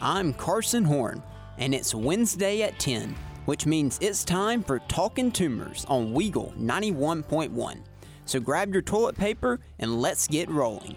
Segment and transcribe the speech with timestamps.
[0.00, 1.22] I'm Carson Horn,
[1.56, 7.78] and it's Wednesday at 10, which means it's time for Talking Toomers on Weagle 91.1.
[8.26, 10.96] So grab your toilet paper and let's get rolling.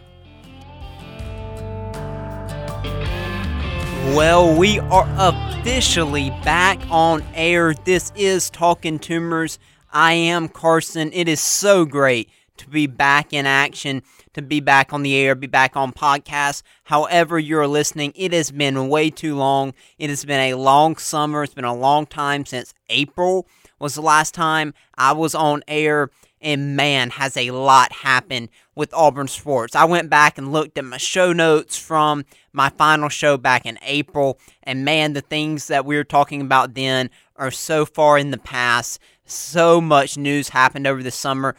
[4.13, 7.73] Well, we are officially back on air.
[7.73, 9.59] This is Talking Toomers.
[9.93, 11.11] I am Carson.
[11.13, 14.03] It is so great to be back in action,
[14.33, 16.61] to be back on the air, be back on podcasts.
[16.85, 19.73] However, you're listening, it has been way too long.
[19.97, 21.43] It has been a long summer.
[21.43, 23.47] It's been a long time since April
[23.79, 26.09] was the last time I was on air.
[26.41, 29.75] And man, has a lot happened with Auburn sports.
[29.75, 33.77] I went back and looked at my show notes from my final show back in
[33.81, 38.31] April, and man, the things that we were talking about then are so far in
[38.31, 39.01] the past.
[39.25, 41.57] So much news happened over the summer.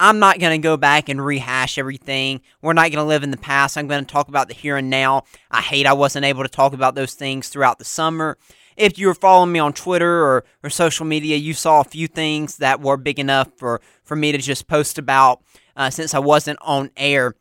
[0.00, 2.40] I'm not going to go back and rehash everything.
[2.62, 3.76] We're not going to live in the past.
[3.76, 5.24] I'm going to talk about the here and now.
[5.50, 8.38] I hate I wasn't able to talk about those things throughout the summer.
[8.76, 12.06] If you were following me on Twitter or, or social media, you saw a few
[12.06, 15.42] things that were big enough for, for me to just post about
[15.76, 17.34] uh, since I wasn't on air.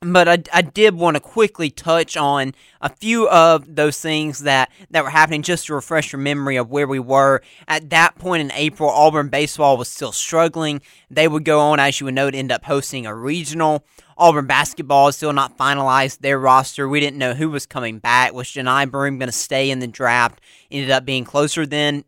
[0.00, 4.70] But I, I did want to quickly touch on a few of those things that,
[4.90, 7.40] that were happening just to refresh your memory of where we were.
[7.66, 10.82] At that point in April, Auburn baseball was still struggling.
[11.10, 13.86] They would go on, as you would know, to end up hosting a regional.
[14.18, 16.88] Auburn basketball still not finalized their roster.
[16.88, 18.34] We didn't know who was coming back.
[18.34, 20.40] Was Johni Broom going to stay in the draft?
[20.70, 22.04] Ended up being closer than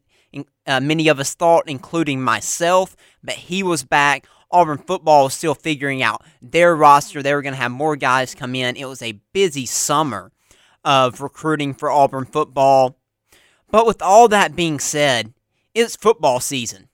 [0.66, 2.94] uh, many of us thought, including myself.
[3.24, 4.26] But he was back.
[4.50, 7.22] Auburn football was still figuring out their roster.
[7.22, 8.76] They were going to have more guys come in.
[8.76, 10.32] It was a busy summer
[10.84, 12.98] of recruiting for Auburn football.
[13.70, 15.34] But with all that being said,
[15.74, 16.88] it's football season.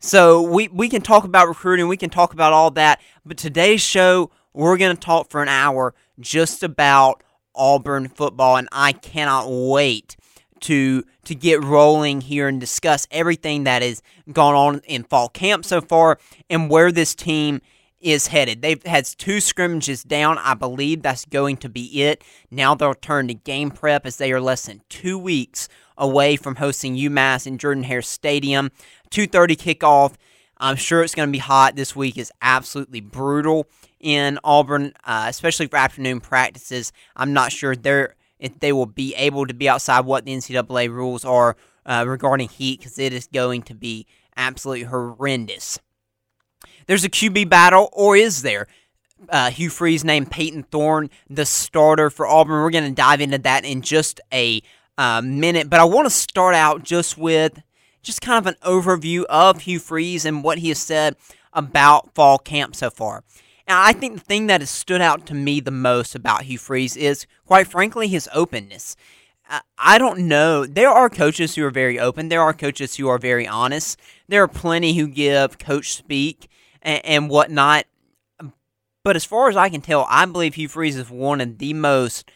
[0.00, 3.00] So we, we can talk about recruiting, we can talk about all that.
[3.24, 7.22] But today's show, we're going to talk for an hour just about
[7.54, 8.56] Auburn football.
[8.56, 10.16] And I cannot wait
[10.60, 15.64] to to get rolling here and discuss everything that has gone on in fall camp
[15.64, 17.60] so far and where this team
[18.00, 18.62] is headed.
[18.62, 20.38] They've had two scrimmages down.
[20.38, 22.24] I believe that's going to be it.
[22.50, 25.68] Now they'll turn to game prep as they are less than two weeks
[25.98, 28.70] away from hosting UMass in Jordan Hare Stadium.
[29.10, 30.14] 2:30 kickoff.
[30.56, 31.76] I'm sure it's going to be hot.
[31.76, 33.66] This week is absolutely brutal
[33.98, 36.92] in Auburn, uh, especially for afternoon practices.
[37.16, 40.88] I'm not sure they're if they will be able to be outside what the NCAA
[40.88, 41.56] rules are
[41.86, 44.06] uh, regarding heat because it is going to be
[44.36, 45.78] absolutely horrendous.
[46.86, 48.66] There's a QB battle, or is there?
[49.28, 52.62] Uh, Hugh Freeze named Payton Thorne the starter for Auburn.
[52.62, 54.62] We're going to dive into that in just a
[54.96, 57.62] uh, minute, but I want to start out just with
[58.02, 61.16] just kind of an overview of Hugh Freeze and what he has said
[61.52, 63.24] about fall camp so far.
[63.70, 66.96] I think the thing that has stood out to me the most about Hugh Freeze
[66.96, 68.96] is, quite frankly, his openness.
[69.48, 70.64] Uh, I don't know.
[70.64, 72.28] There are coaches who are very open.
[72.28, 73.98] There are coaches who are very honest.
[74.28, 76.48] There are plenty who give coach speak
[76.82, 77.86] and, and whatnot.
[79.02, 81.72] But as far as I can tell, I believe Hugh Freeze is one of the
[81.74, 82.30] most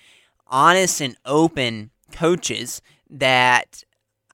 [0.47, 2.81] honest and open coaches
[3.11, 3.85] that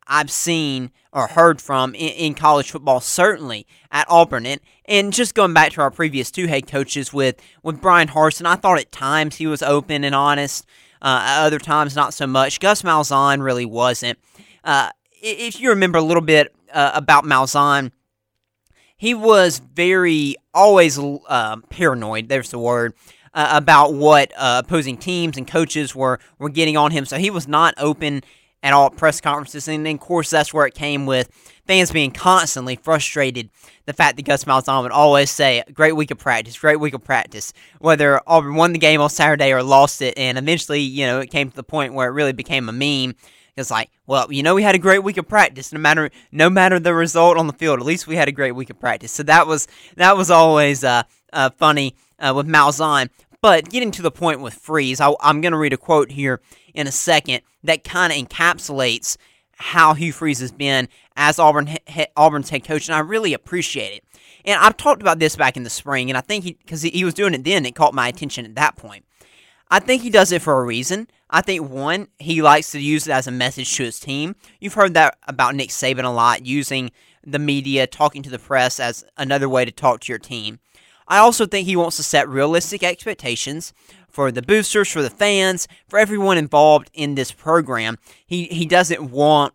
[0.06, 4.46] I've seen or heard from in, in, college football, certainly at Auburn.
[4.46, 8.46] And, and just going back to our previous two head coaches with, with Bryan Harsin,
[8.46, 10.66] I thought at times he was open and honest,
[11.02, 12.60] uh, other times not so much.
[12.60, 14.18] Gus Malzahn really wasn't.
[14.62, 14.90] Uh,
[15.22, 17.90] if you remember a little bit uh, about Malzahn,
[18.96, 22.94] he was very, always uh, paranoid, there's the word,
[23.32, 27.06] uh, about what uh, opposing teams and coaches were, were getting on him.
[27.06, 28.22] So he was not open
[28.62, 29.68] at all press conferences.
[29.68, 31.28] And then, of course, that's where it came with
[31.66, 33.50] fans being constantly frustrated.
[33.86, 37.02] The fact that Gus Malzahn would always say, great week of practice, great week of
[37.02, 40.16] practice, whether Auburn won the game on Saturday or lost it.
[40.16, 43.14] And eventually, you know, it came to the point where it really became a meme.
[43.56, 46.48] It's like, well, you know, we had a great week of practice, no matter no
[46.48, 47.80] matter the result on the field.
[47.80, 49.12] At least we had a great week of practice.
[49.12, 53.10] So that was that was always uh, uh funny uh, with Malzahn.
[53.42, 56.40] But getting to the point with Freeze, I, I'm going to read a quote here
[56.74, 59.16] in a second that kind of encapsulates
[59.60, 63.94] how Hugh Freeze has been as Auburn he, Auburn's head coach, and I really appreciate
[63.94, 64.04] it.
[64.44, 66.90] And I've talked about this back in the spring, and I think he because he,
[66.90, 69.04] he was doing it then, it caught my attention at that point.
[69.70, 71.08] I think he does it for a reason.
[71.28, 74.34] I think one, he likes to use it as a message to his team.
[74.60, 76.90] You've heard that about Nick Saban a lot, using
[77.24, 80.58] the media, talking to the press as another way to talk to your team.
[81.10, 83.74] I also think he wants to set realistic expectations
[84.08, 87.98] for the boosters, for the fans, for everyone involved in this program.
[88.26, 89.52] He he doesn't want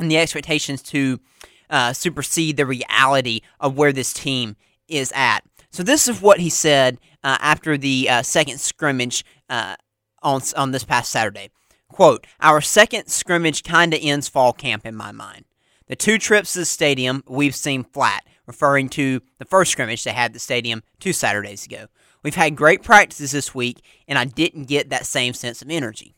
[0.00, 1.20] the expectations to
[1.68, 4.56] uh, supersede the reality of where this team
[4.88, 5.40] is at.
[5.70, 9.76] So this is what he said uh, after the uh, second scrimmage uh,
[10.22, 11.50] on on this past Saturday.
[11.88, 15.44] Quote, Our second scrimmage kinda ends fall camp in my mind.
[15.86, 20.12] The two trips to the stadium we've seen flat, referring to the first scrimmage they
[20.12, 21.86] had at the stadium two Saturdays ago.
[22.22, 26.14] We've had great practices this week, and I didn't get that same sense of energy.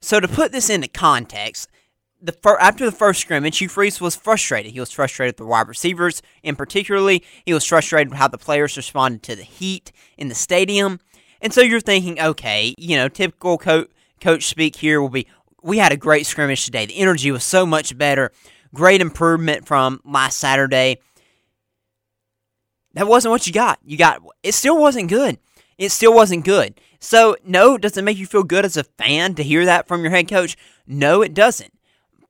[0.00, 1.68] So to put this into context,
[2.20, 4.72] the fir- after the first scrimmage, Hugh Freeze was frustrated.
[4.72, 8.38] He was frustrated with the wide receivers, and particularly, he was frustrated with how the
[8.38, 11.00] players responded to the heat in the stadium.
[11.40, 13.86] And so you're thinking, okay, you know, typical co-
[14.20, 15.26] coach speak here will be,
[15.62, 16.86] we had a great scrimmage today.
[16.86, 18.32] The energy was so much better.
[18.74, 20.98] Great improvement from last Saturday.
[22.94, 23.78] That wasn't what you got.
[23.84, 25.38] You got it still wasn't good.
[25.78, 26.80] It still wasn't good.
[27.00, 30.02] So, no, does it make you feel good as a fan to hear that from
[30.02, 30.56] your head coach?
[30.86, 31.72] No, it doesn't.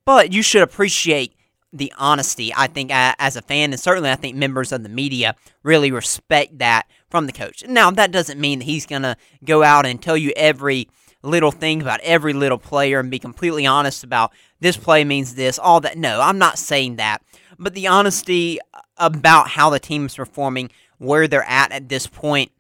[0.05, 1.35] But you should appreciate
[1.73, 2.53] the honesty.
[2.55, 6.59] I think as a fan, and certainly I think members of the media really respect
[6.59, 7.65] that from the coach.
[7.67, 10.89] Now, that doesn't mean that he's going to go out and tell you every
[11.23, 15.59] little thing about every little player and be completely honest about this play means this,
[15.59, 15.97] all that.
[15.97, 17.23] No, I'm not saying that.
[17.59, 18.59] But the honesty
[18.97, 22.53] about how the team is performing, where they're at at this point,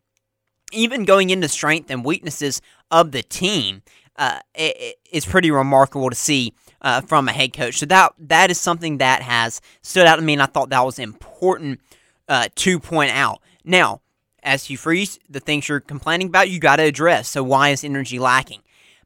[0.72, 2.60] even going into strength and weaknesses
[2.90, 3.82] of the team,
[4.16, 4.96] uh, it,
[5.26, 7.78] pretty remarkable to see uh, from a head coach.
[7.78, 10.84] So that that is something that has stood out to me, and I thought that
[10.84, 11.80] was important
[12.28, 13.40] uh, to point out.
[13.64, 14.00] Now,
[14.42, 17.28] as you freeze, the things you're complaining about, you got to address.
[17.28, 18.62] So why is energy lacking?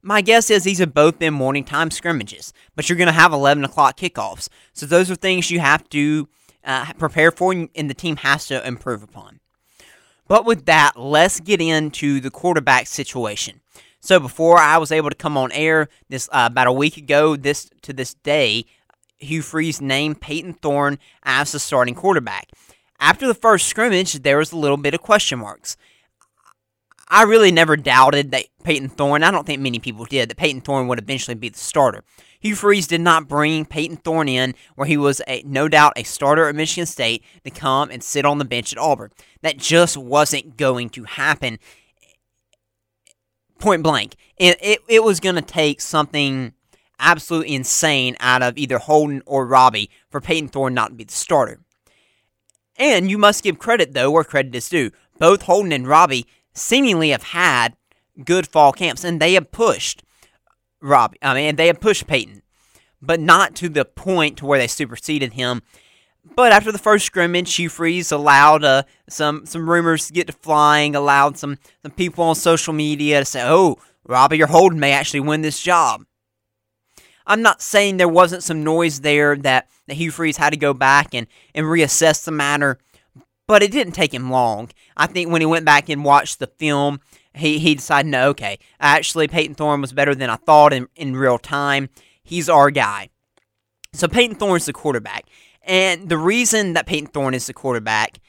[0.06, 3.32] My guess is these have both been morning time scrimmages, but you're going to have
[3.32, 4.49] 11 o'clock kickoffs.
[4.73, 6.29] So those are things you have to
[6.62, 9.41] uh, prepare for, and the team has to improve upon.
[10.29, 13.62] But with that, let's get into the quarterback situation.
[13.99, 17.35] So before I was able to come on air this uh, about a week ago,
[17.35, 18.64] this to this day,
[19.19, 22.50] Hugh Freeze named Payton Thorne as the starting quarterback.
[23.00, 25.76] After the first scrimmage, there was a little bit of question marks.
[27.08, 30.62] I really never doubted that Payton Thorne, I don't think many people did, that Payton
[30.62, 32.03] Thorne would eventually be the starter.
[32.41, 36.03] Hugh Freeze did not bring Payton Thorne in where he was a, no doubt a
[36.03, 39.11] starter at Michigan State to come and sit on the bench at Auburn.
[39.43, 41.58] That just wasn't going to happen
[43.58, 44.17] point blank.
[44.37, 46.53] It, it, it was going to take something
[46.99, 51.12] absolutely insane out of either Holden or Robbie for Payton Thorne not to be the
[51.12, 51.61] starter.
[52.76, 54.91] And you must give credit, though, where credit is due.
[55.19, 56.26] Both Holden and Robbie
[56.56, 57.76] seemingly have had
[58.25, 60.03] good fall camps, and they have pushed
[60.81, 61.19] Robbie.
[61.23, 62.43] I mean, they have pushed Payton,
[63.00, 65.62] but not to the point to where they superseded him
[66.35, 70.32] but after the first scrimmage, Hugh Freeze allowed uh, some some rumors to get to
[70.32, 74.93] flying, allowed some, some people on social media to say, oh, Robbie or Holden may
[74.93, 76.05] actually win this job.
[77.26, 80.73] I'm not saying there wasn't some noise there that, that Hugh Freeze had to go
[80.73, 82.79] back and, and reassess the matter,
[83.46, 84.70] but it didn't take him long.
[84.96, 87.00] I think when he went back and watched the film,
[87.34, 91.16] he, he decided, no, okay, actually, Payton Thorne was better than I thought in, in
[91.16, 91.88] real time.
[92.22, 93.10] He's our guy.
[93.93, 95.26] So Payton Thorne's the quarterback.
[95.62, 98.20] And the reason that Payton Thorne is the quarterback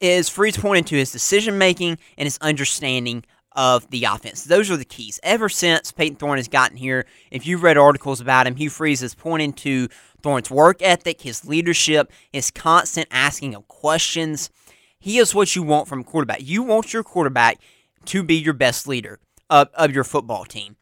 [0.00, 4.44] is Freeze pointing to his decision making and his understanding of the offense.
[4.44, 5.18] Those are the keys.
[5.22, 9.02] Ever since Payton Thorne has gotten here, if you've read articles about him, Hugh Freeze
[9.02, 9.88] is pointing to
[10.22, 14.50] Thorne's work ethic, his leadership, his constant asking of questions.
[14.98, 16.40] He is what you want from a quarterback.
[16.42, 17.60] You want your quarterback
[18.06, 20.76] to be your best leader of, of your football team.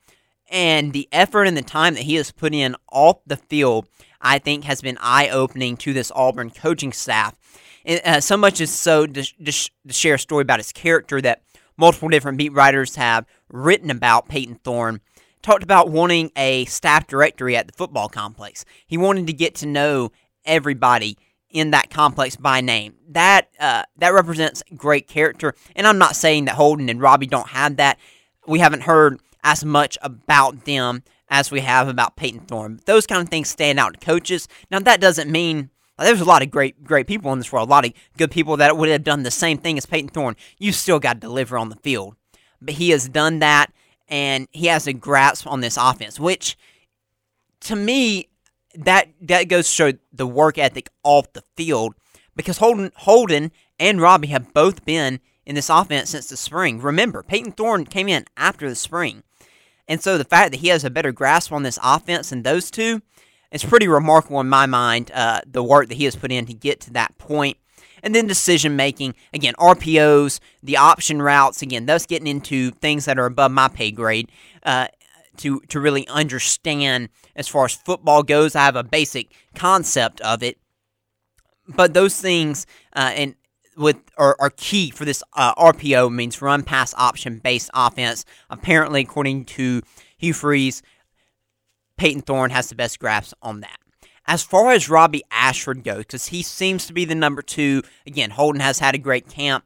[0.51, 3.87] And the effort and the time that he has put in off the field
[4.21, 7.37] I think has been eye opening to this Auburn coaching staff.
[7.85, 11.21] And, uh, so much is so to, to, to, share a story about his character
[11.21, 11.43] that
[11.77, 15.01] multiple different beat writers have written about Payton Thorne.
[15.43, 18.65] Talked about wanting a staff directory at the football complex.
[18.87, 20.11] He wanted to get to know
[20.45, 21.17] everybody
[21.51, 22.95] in that complex by name.
[23.09, 25.55] That uh, that represents great character.
[25.77, 27.99] And I'm not saying that Holden and Robbie don't have that.
[28.47, 32.81] We haven't heard as much about them as we have about Payton Thorne.
[32.87, 34.49] Those kind of things stand out to coaches.
[34.71, 37.71] Now that doesn't mean there's a lot of great great people in this world, a
[37.71, 40.37] lot of good people that would have done the same thing as Payton Thorne.
[40.59, 42.17] You still got to deliver on the field,
[42.61, 43.73] but he has done that,
[44.09, 46.57] and he has a grasp on this offense, which
[47.61, 48.29] to me
[48.75, 51.95] that that goes to show the work ethic off the field
[52.37, 56.81] because Holden Holden and Robbie have both been in this offense since the spring.
[56.81, 59.23] Remember, Payton Thorne came in after the spring.
[59.89, 62.71] And so the fact that he has a better grasp on this offense than those
[62.71, 63.01] two,
[63.51, 66.53] it's pretty remarkable in my mind, uh, the work that he has put in to
[66.53, 67.57] get to that point.
[68.03, 73.19] And then decision making, again, RPOs, the option routes, again, those getting into things that
[73.19, 74.31] are above my pay grade
[74.65, 74.89] uh,
[75.39, 78.55] to, to really understand as far as football goes.
[78.55, 80.59] I have a basic concept of it.
[81.69, 83.35] But those things, uh, and
[83.77, 88.25] with are, are key for this uh, RPO means run pass option based offense.
[88.51, 89.83] Apparently, according to
[90.17, 90.83] Hugh Freeze,
[91.97, 93.79] Payton Thorne has the best grasp on that.
[94.29, 98.29] As far as Robbie Ashford goes, because he seems to be the number two, again,
[98.29, 99.65] Holden has had a great camp,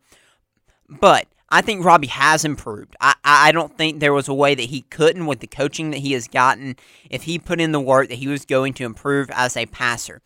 [0.88, 2.94] but I think Robbie has improved.
[3.00, 5.98] I, I don't think there was a way that he couldn't with the coaching that
[5.98, 6.76] he has gotten.
[7.10, 10.22] If he put in the work, that he was going to improve as a passer.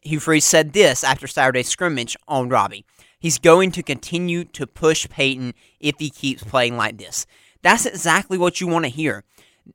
[0.00, 2.86] Hugh Freeze said this after Saturday's scrimmage on Robbie.
[3.18, 7.26] He's going to continue to push Payton if he keeps playing like this.
[7.62, 9.24] That's exactly what you want to hear.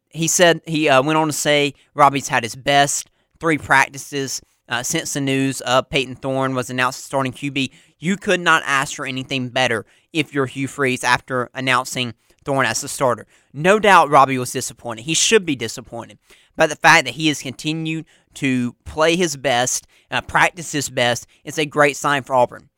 [0.10, 3.10] He said he uh, went on to say Robbie's had his best
[3.42, 7.72] three practices uh, since the news of Payton Thorne was announced starting QB.
[8.00, 12.14] You could not ask for anything better if you're Hugh Freeze after announcing
[12.46, 13.28] Thorne as the starter.
[13.52, 15.04] No doubt Robbie was disappointed.
[15.04, 16.20] He should be disappointed.
[16.56, 18.06] But the fact that he has continued
[18.36, 22.70] to play his best, uh, practice his best, is a great sign for Auburn.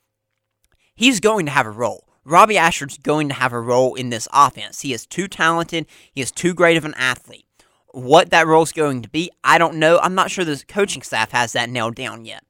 [0.95, 2.07] He's going to have a role.
[2.25, 4.81] Robbie Ashford's going to have a role in this offense.
[4.81, 5.85] He is too talented.
[6.11, 7.45] He is too great of an athlete.
[7.93, 9.99] What that role is going to be, I don't know.
[9.99, 12.43] I'm not sure the coaching staff has that nailed down yet.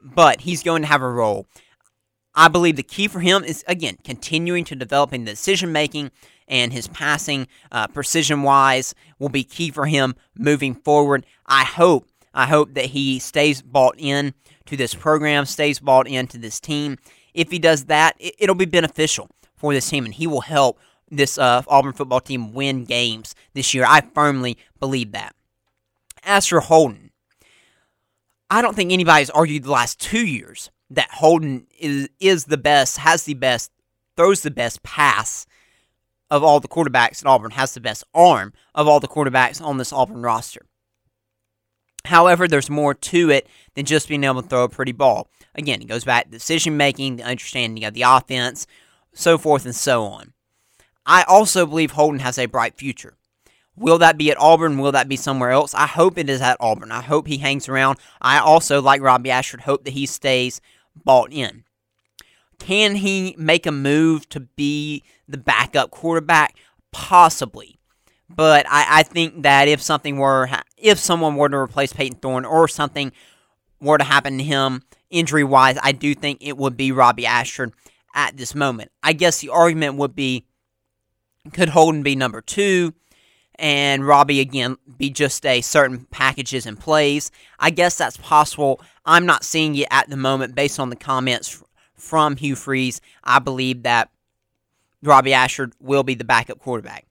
[0.00, 1.46] But he's going to have a role.
[2.36, 6.10] I believe the key for him is, again, continuing to develop in decision making
[6.46, 11.26] and his passing, uh, precision wise, will be key for him moving forward.
[11.46, 14.34] I hope, I hope that he stays bought in
[14.66, 16.98] to this program, stays bought into this team.
[17.34, 20.78] If he does that, it, will be beneficial for this team, and he will help
[21.10, 23.84] this uh, Auburn football team win games this year.
[23.86, 25.34] I firmly believe that.
[26.22, 27.10] As for Holden,
[28.50, 32.98] I don't think anybody's argued the last two years that Holden is is the best,
[32.98, 33.70] has the best,
[34.16, 35.46] throws the best pass
[36.30, 39.78] of all the quarterbacks at Auburn, has the best arm of all the quarterbacks on
[39.78, 40.66] this Auburn roster.
[42.04, 45.28] However, there's more to it than just being able to throw a pretty ball.
[45.54, 48.66] Again, it goes back to decision making, the understanding of the offense,
[49.12, 50.32] so forth and so on.
[51.06, 53.16] I also believe Holden has a bright future.
[53.76, 54.78] Will that be at Auburn?
[54.78, 55.74] Will that be somewhere else?
[55.74, 56.90] I hope it is at Auburn.
[56.90, 57.98] I hope he hangs around.
[58.20, 60.60] I also, like Robbie Ashford, hope that he stays
[61.04, 61.64] bought in.
[62.58, 66.56] Can he make a move to be the backup quarterback?
[66.90, 67.78] Possibly.
[68.28, 70.48] But I, I think that if something were,
[70.78, 73.12] if someone were to replace Payton Thorne or something
[73.80, 77.72] were to happen to him injury wise, I do think it would be Robbie Ashford
[78.14, 78.90] at this moment.
[79.02, 80.46] I guess the argument would be
[81.52, 82.94] could Holden be number two?
[83.58, 87.30] and Robbie again be just a certain packages and plays.
[87.58, 88.80] I guess that's possible.
[89.04, 91.62] I'm not seeing it at the moment based on the comments
[91.94, 93.00] from Hugh Freeze.
[93.24, 94.10] I believe that
[95.02, 97.06] Robbie Ashford will be the backup quarterback.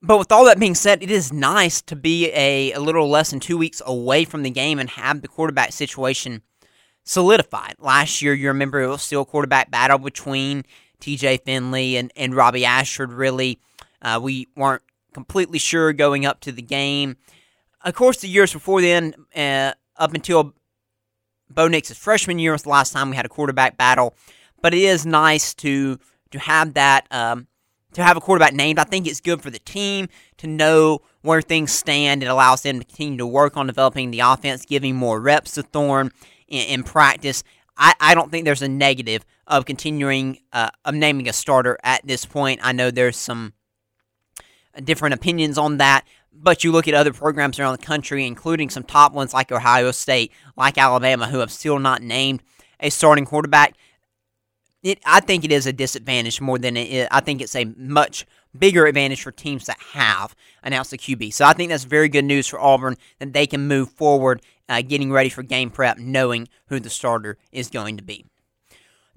[0.00, 3.30] But with all that being said, it is nice to be a, a little less
[3.30, 6.42] than two weeks away from the game and have the quarterback situation
[7.02, 7.74] solidified.
[7.80, 10.64] Last year, you remember it was still a quarterback battle between
[11.00, 13.58] TJ Finley and, and Robbie Ashford, really.
[14.02, 17.16] Uh, we weren't completely sure going up to the game.
[17.84, 20.54] Of course, the years before then, uh, up until
[21.50, 24.14] Bo Nix's freshman year was the last time we had a quarterback battle.
[24.60, 25.98] But it is nice to
[26.30, 27.46] to have that um,
[27.92, 28.78] to have a quarterback named.
[28.78, 32.22] I think it's good for the team to know where things stand.
[32.22, 35.62] It allows them to continue to work on developing the offense, giving more reps to
[35.62, 36.10] Thorne
[36.48, 37.44] in, in practice.
[37.76, 42.06] I, I don't think there's a negative of continuing uh, of naming a starter at
[42.06, 42.60] this point.
[42.62, 43.54] I know there's some
[44.84, 48.84] different opinions on that, but you look at other programs around the country, including some
[48.84, 52.42] top ones like Ohio State, like Alabama, who have still not named
[52.78, 53.74] a starting quarterback.
[54.82, 57.08] It, I think it is a disadvantage more than it is.
[57.10, 58.26] I think it's a much
[58.56, 61.32] bigger advantage for teams that have announced a QB.
[61.32, 64.82] So I think that's very good news for Auburn that they can move forward, uh,
[64.82, 68.24] getting ready for game prep, knowing who the starter is going to be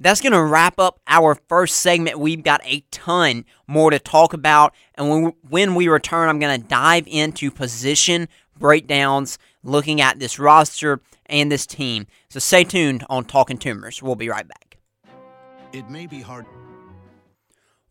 [0.01, 2.19] that's going to wrap up our first segment.
[2.19, 4.73] We've got a ton more to talk about.
[4.95, 8.27] And when, when we return, I'm going to dive into position
[8.57, 12.07] breakdowns, looking at this roster and this team.
[12.29, 14.01] So stay tuned on Talking Toomers.
[14.01, 14.77] We'll be right back.
[15.71, 16.45] It may be hard.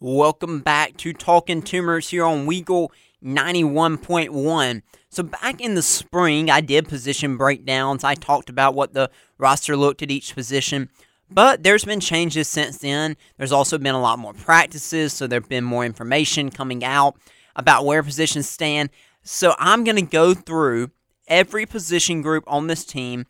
[0.00, 2.88] Welcome back to Talking Toomers here on Weagle
[3.22, 4.82] 91.1.
[5.10, 8.04] So, back in the spring, I did position breakdowns.
[8.04, 10.88] I talked about what the roster looked at each position.
[11.30, 13.16] But there's been changes since then.
[13.36, 17.16] There's also been a lot more practices, so there's been more information coming out
[17.54, 18.90] about where positions stand.
[19.22, 20.90] So I'm going to go through
[21.28, 23.26] every position group on this team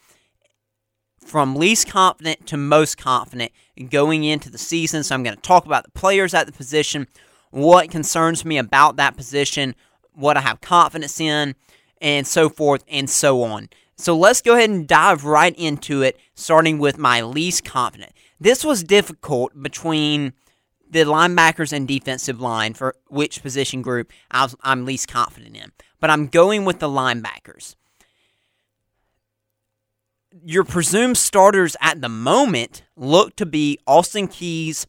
[1.24, 3.52] from least confident to most confident
[3.90, 5.02] going into the season.
[5.04, 7.06] So I'm going to talk about the players at the position,
[7.50, 9.74] what concerns me about that position,
[10.14, 11.54] what I have confidence in,
[12.00, 13.68] and so forth and so on.
[14.00, 18.12] So let's go ahead and dive right into it, starting with my least confident.
[18.40, 20.32] This was difficult between
[20.88, 25.72] the linebackers and defensive line for which position group I'm least confident in.
[26.00, 27.76] But I'm going with the linebackers.
[30.42, 34.86] Your presumed starters at the moment look to be Austin Keys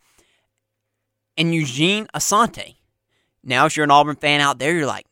[1.37, 2.75] and Eugene Asante.
[3.43, 5.05] Now, if you're an Auburn fan out there, you're like,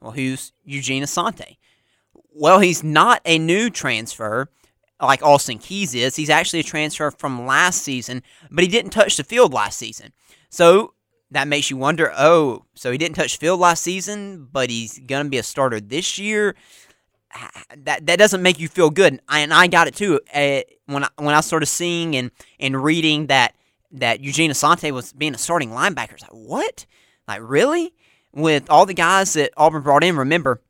[0.00, 1.58] well, who's Eugene Asante?
[2.36, 4.48] Well, he's not a new transfer
[5.00, 6.16] like Austin Keys is.
[6.16, 10.12] He's actually a transfer from last season, but he didn't touch the field last season.
[10.50, 10.94] So
[11.30, 15.26] that makes you wonder oh, so he didn't touch field last season, but he's going
[15.26, 16.54] to be a starter this year.
[17.76, 20.20] That that doesn't make you feel good, and I got it too.
[20.32, 23.56] Uh, when I, when I started seeing and, and reading that
[23.90, 26.86] that Eugene Asante was being a starting linebacker, I was like, what?
[27.26, 27.92] Like really?
[28.32, 30.60] With all the guys that Auburn brought in, remember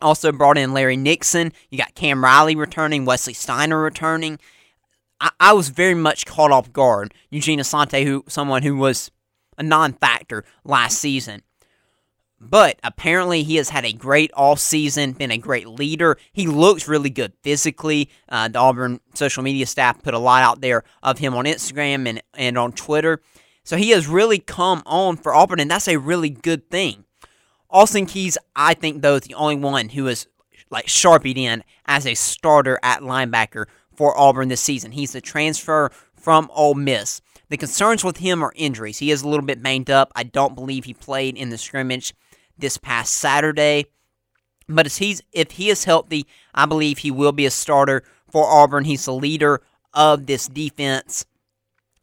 [0.00, 1.52] also brought in Larry Nixon.
[1.70, 4.38] You got Cam Riley returning, Wesley Steiner returning.
[5.20, 7.14] I, I was very much caught off guard.
[7.30, 9.10] Eugene Asante, who someone who was
[9.58, 11.42] a non-factor last season.
[12.38, 16.18] But apparently, he has had a great all season, been a great leader.
[16.32, 18.10] He looks really good physically.
[18.28, 22.06] Uh, the Auburn social media staff put a lot out there of him on Instagram
[22.06, 23.22] and, and on Twitter.
[23.64, 27.05] So he has really come on for Auburn, and that's a really good thing.
[27.70, 30.26] Austin Keys, I think, though, is the only one who is
[30.70, 34.92] like sharpied in as a starter at linebacker for Auburn this season.
[34.92, 37.20] He's a transfer from Ole Miss.
[37.48, 38.98] The concerns with him are injuries.
[38.98, 40.12] He is a little bit banged up.
[40.16, 42.14] I don't believe he played in the scrimmage
[42.58, 43.86] this past Saturday.
[44.68, 48.44] But if he's if he is healthy, I believe he will be a starter for
[48.46, 48.84] Auburn.
[48.84, 49.62] He's the leader
[49.94, 51.24] of this defense.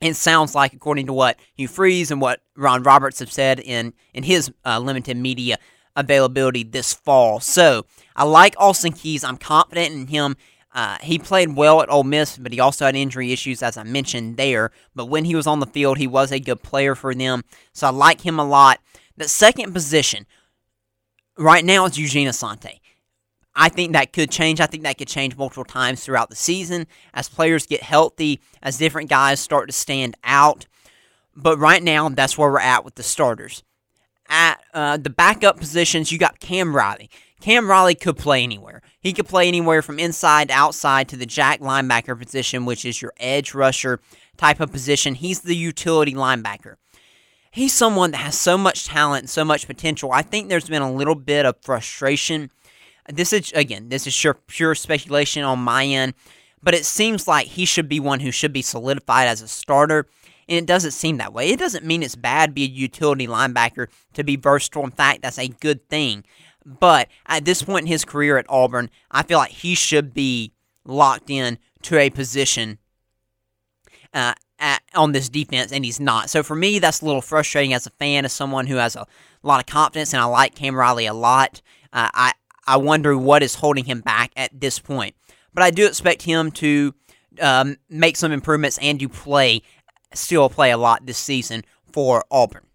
[0.03, 3.93] It sounds like, according to what Hugh Freeze and what Ron Roberts have said in
[4.13, 5.57] in his uh, limited media
[5.95, 7.39] availability this fall.
[7.39, 9.23] So I like Austin Keys.
[9.23, 10.35] I'm confident in him.
[10.73, 13.83] Uh, he played well at Ole Miss, but he also had injury issues, as I
[13.83, 14.71] mentioned there.
[14.93, 17.43] But when he was on the field, he was a good player for them.
[17.71, 18.79] So I like him a lot.
[19.15, 20.25] The second position
[21.37, 22.79] right now is Eugene Asante.
[23.55, 24.59] I think that could change.
[24.59, 28.77] I think that could change multiple times throughout the season as players get healthy, as
[28.77, 30.65] different guys start to stand out.
[31.35, 33.63] But right now, that's where we're at with the starters.
[34.29, 37.09] At uh, the backup positions, you got Cam Riley.
[37.41, 38.81] Cam Riley could play anywhere.
[38.99, 43.13] He could play anywhere from inside, outside to the jack linebacker position, which is your
[43.19, 43.99] edge rusher
[44.37, 45.15] type of position.
[45.15, 46.75] He's the utility linebacker.
[47.51, 50.11] He's someone that has so much talent and so much potential.
[50.11, 52.49] I think there's been a little bit of frustration
[53.07, 56.13] this is again, this is sure, pure speculation on my end,
[56.61, 60.07] but it seems like he should be one who should be solidified as a starter.
[60.47, 61.49] And it doesn't seem that way.
[61.49, 64.83] It doesn't mean it's bad to be a utility linebacker to be versatile.
[64.83, 66.25] In fact, that's a good thing.
[66.65, 70.51] But at this point in his career at Auburn, I feel like he should be
[70.85, 72.77] locked in to a position
[74.13, 76.29] uh, at, on this defense, and he's not.
[76.29, 79.05] So for me, that's a little frustrating as a fan, as someone who has a
[79.43, 81.61] lot of confidence, and I like Cam Riley a lot.
[81.91, 82.31] Uh, I
[82.65, 85.15] I wonder what is holding him back at this point.
[85.53, 86.93] But I do expect him to
[87.41, 89.61] um, make some improvements and to play,
[90.13, 92.65] still play a lot this season for Auburn.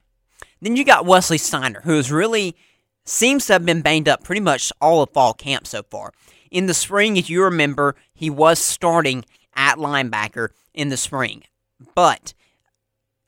[0.60, 2.56] Then you got Wesley Steiner, who is really
[3.04, 6.12] seems to have been banged up pretty much all of fall camp so far.
[6.50, 9.24] In the spring, if you remember, he was starting
[9.54, 11.42] at linebacker in the spring,
[11.94, 12.34] but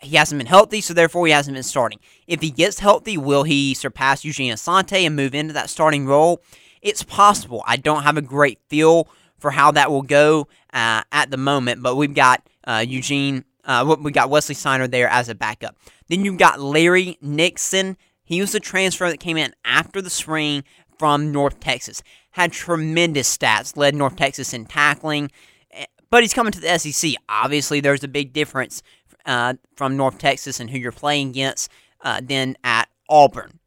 [0.03, 1.99] he hasn't been healthy, so therefore he hasn't been starting.
[2.27, 6.43] If he gets healthy, will he surpass Eugene Asante and move into that starting role?
[6.83, 7.63] It's possible.
[7.67, 9.09] I don't have a great feel
[9.39, 13.97] for how that will go uh, at the moment, but we've got uh, Eugene, uh,
[14.01, 15.77] we got Wesley Steiner there as a backup.
[16.09, 17.97] Then you've got Larry Nixon.
[18.25, 20.65] He was a transfer that came in after the spring
[20.99, 22.03] from North Texas.
[22.33, 25.31] Had tremendous stats, led North Texas in tackling,
[25.73, 27.13] eh, but he's coming to the SEC.
[27.29, 28.83] Obviously, there's a big difference
[29.27, 31.71] uh, from North Texas and who you're playing against
[32.03, 33.59] uh, than at Auburn.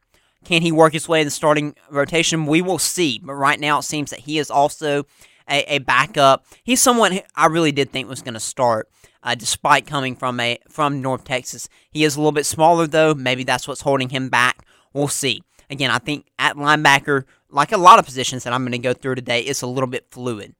[0.43, 2.45] Can he work his way in the starting rotation?
[2.45, 3.19] We will see.
[3.23, 5.05] But right now, it seems that he is also
[5.49, 6.45] a, a backup.
[6.63, 8.89] He's someone I really did think was going to start,
[9.23, 11.69] uh, despite coming from a from North Texas.
[11.89, 13.13] He is a little bit smaller though.
[13.13, 14.65] Maybe that's what's holding him back.
[14.93, 15.43] We'll see.
[15.69, 18.93] Again, I think at linebacker, like a lot of positions that I'm going to go
[18.93, 20.55] through today, it's a little bit fluid.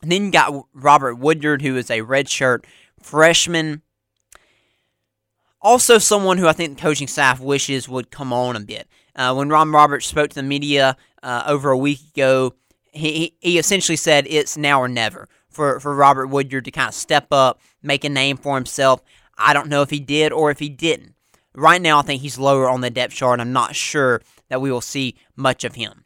[0.00, 2.64] And then you got Robert Woodyard, who is a redshirt
[3.00, 3.82] freshman
[5.62, 8.88] also, someone who I think the coaching staff wishes would come on a bit.
[9.14, 12.54] Uh, when Ron Roberts spoke to the media uh, over a week ago,
[12.92, 16.94] he, he essentially said it's now or never for, for Robert Woodyard to kind of
[16.94, 19.02] step up, make a name for himself.
[19.38, 21.14] I don't know if he did or if he didn't.
[21.54, 23.34] Right now, I think he's lower on the depth chart.
[23.34, 26.01] And I'm not sure that we will see much of him.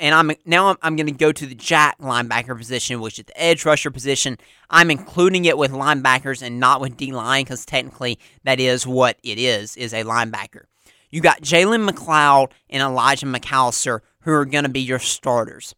[0.00, 3.26] And I'm now I'm, I'm going to go to the jack linebacker position, which is
[3.26, 4.38] the edge rusher position.
[4.70, 9.18] I'm including it with linebackers and not with D line because technically that is what
[9.22, 10.64] it is is a linebacker.
[11.10, 15.74] You got Jalen McLeod and Elijah McAllister who are going to be your starters.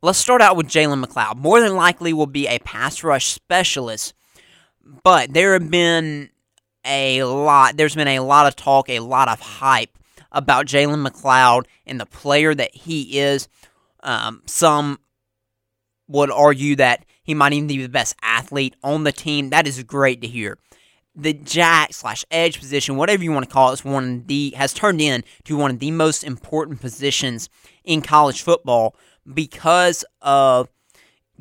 [0.00, 1.36] Let's start out with Jalen McLeod.
[1.36, 4.14] More than likely will be a pass rush specialist,
[5.02, 6.30] but there have been
[6.84, 7.76] a lot.
[7.76, 9.98] There's been a lot of talk, a lot of hype
[10.34, 13.48] about Jalen McLeod and the player that he is.
[14.02, 14.98] Um, some
[16.08, 19.48] would argue that he might even be the best athlete on the team.
[19.48, 20.58] That is great to hear.
[21.16, 24.52] The jack slash edge position, whatever you want to call it, is one of the
[24.56, 27.48] has turned in to one of the most important positions
[27.84, 28.96] in college football
[29.32, 30.68] because of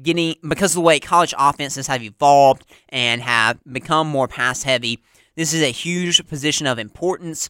[0.02, 5.00] getting because of the way college offenses have evolved and have become more pass heavy.
[5.36, 7.50] This is a huge position of importance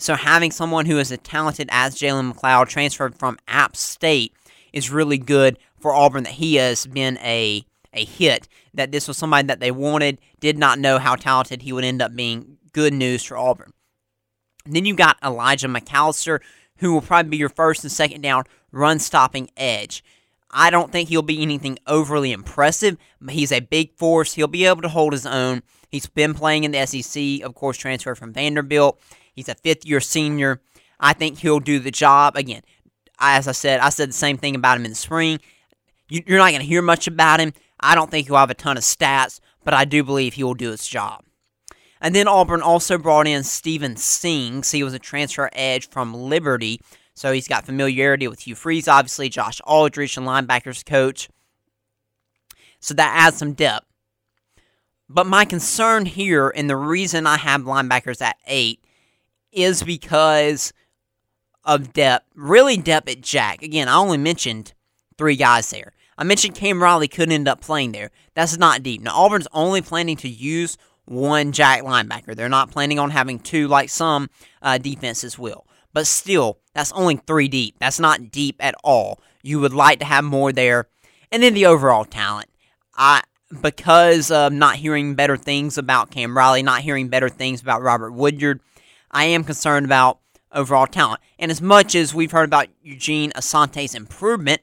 [0.00, 4.34] so having someone who is as talented as Jalen McLeod transferred from App State
[4.72, 8.48] is really good for Auburn that he has been a a hit.
[8.72, 12.00] That this was somebody that they wanted, did not know how talented he would end
[12.00, 12.56] up being.
[12.72, 13.72] Good news for Auburn.
[14.64, 16.40] And then you got Elijah McAllister,
[16.76, 20.04] who will probably be your first and second down run stopping edge.
[20.52, 24.34] I don't think he'll be anything overly impressive, but he's a big force.
[24.34, 25.62] He'll be able to hold his own.
[25.88, 29.00] He's been playing in the SEC, of course, transferred from Vanderbilt.
[29.40, 30.60] He's a fifth year senior.
[30.98, 32.36] I think he'll do the job.
[32.36, 32.60] Again,
[33.18, 35.40] as I said, I said the same thing about him in the spring.
[36.10, 37.54] You're not going to hear much about him.
[37.80, 40.52] I don't think he'll have a ton of stats, but I do believe he will
[40.52, 41.24] do his job.
[42.02, 44.72] And then Auburn also brought in Steven Sings.
[44.72, 46.82] He was a transfer edge from Liberty,
[47.14, 51.30] so he's got familiarity with Hugh Freeze, obviously, Josh Aldridge, and linebackers coach.
[52.78, 53.86] So that adds some depth.
[55.08, 58.84] But my concern here, and the reason I have linebackers at eight,
[59.52, 60.72] is because
[61.64, 62.26] of depth.
[62.34, 63.62] Really, depth at Jack.
[63.62, 64.72] Again, I only mentioned
[65.18, 65.92] three guys there.
[66.16, 68.10] I mentioned Cam Riley could end up playing there.
[68.34, 69.00] That's not deep.
[69.02, 72.36] Now, Auburn's only planning to use one Jack linebacker.
[72.36, 74.28] They're not planning on having two like some
[74.62, 75.66] uh, defenses will.
[75.92, 77.76] But still, that's only three deep.
[77.80, 79.20] That's not deep at all.
[79.42, 80.88] You would like to have more there.
[81.32, 82.48] And then the overall talent.
[82.94, 83.22] I
[83.60, 88.12] because of not hearing better things about Cam Riley, not hearing better things about Robert
[88.12, 88.60] Woodyard,
[89.10, 90.20] I am concerned about
[90.52, 91.20] overall talent.
[91.38, 94.60] And as much as we've heard about Eugene Asante's improvement,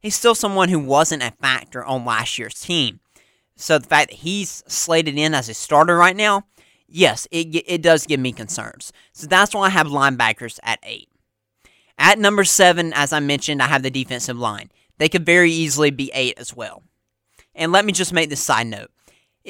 [0.00, 3.00] he's still someone who wasn't a factor on last year's team.
[3.56, 6.44] So the fact that he's slated in as a starter right now,
[6.88, 8.92] yes, it, it does give me concerns.
[9.12, 11.08] So that's why I have linebackers at eight.
[11.98, 14.70] At number seven, as I mentioned, I have the defensive line.
[14.96, 16.82] They could very easily be eight as well.
[17.54, 18.90] And let me just make this side note.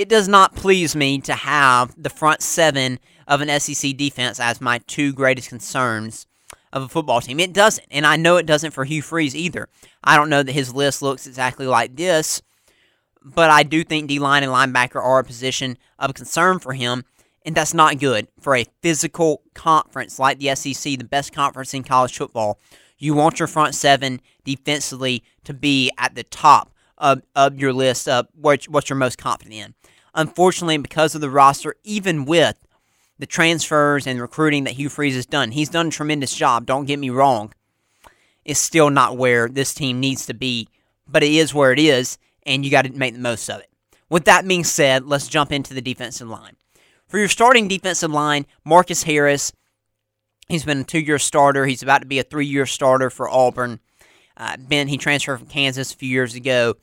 [0.00, 4.58] It does not please me to have the front seven of an SEC defense as
[4.58, 6.26] my two greatest concerns
[6.72, 7.38] of a football team.
[7.38, 9.68] It doesn't, and I know it doesn't for Hugh Freeze either.
[10.02, 12.40] I don't know that his list looks exactly like this,
[13.22, 17.04] but I do think D line and linebacker are a position of concern for him,
[17.44, 21.82] and that's not good for a physical conference like the SEC, the best conference in
[21.82, 22.58] college football.
[22.96, 28.08] You want your front seven defensively to be at the top of, of your list
[28.08, 29.74] of what, what you're most confident in.
[30.14, 32.56] Unfortunately, because of the roster, even with
[33.20, 35.50] the transfers and recruiting that Hugh Freeze has done.
[35.50, 37.52] He's done a tremendous job, don't get me wrong.
[38.46, 40.68] It's still not where this team needs to be,
[41.06, 43.68] but it is where it is, and you got to make the most of it.
[44.08, 46.56] With that being said, let's jump into the defensive line.
[47.06, 49.52] For your starting defensive line, Marcus Harris,
[50.48, 51.66] he's been a two year starter.
[51.66, 53.80] He's about to be a three year starter for Auburn.
[54.36, 56.76] Uh, ben, he transferred from Kansas a few years ago.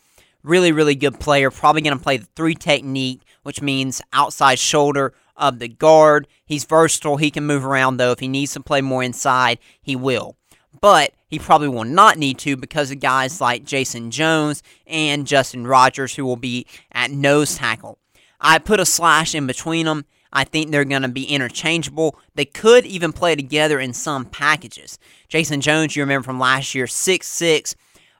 [0.48, 1.52] Really, really good player.
[1.52, 6.28] Probably going to play the three technique, which means outside shoulder, of the guard.
[6.46, 7.18] He's versatile.
[7.18, 8.12] He can move around, though.
[8.12, 10.36] If he needs to play more inside, he will.
[10.80, 15.68] But he probably will not need to because of guys like Jayson Jones and Justin
[15.68, 18.00] Rogers, who will be at nose tackle.
[18.40, 20.06] I put a slash in between them.
[20.32, 22.18] I think they're going to be interchangeable.
[22.36, 25.00] They could even play together in some packages.
[25.30, 27.76] Jayson Jones, you remember from last year, 6'6,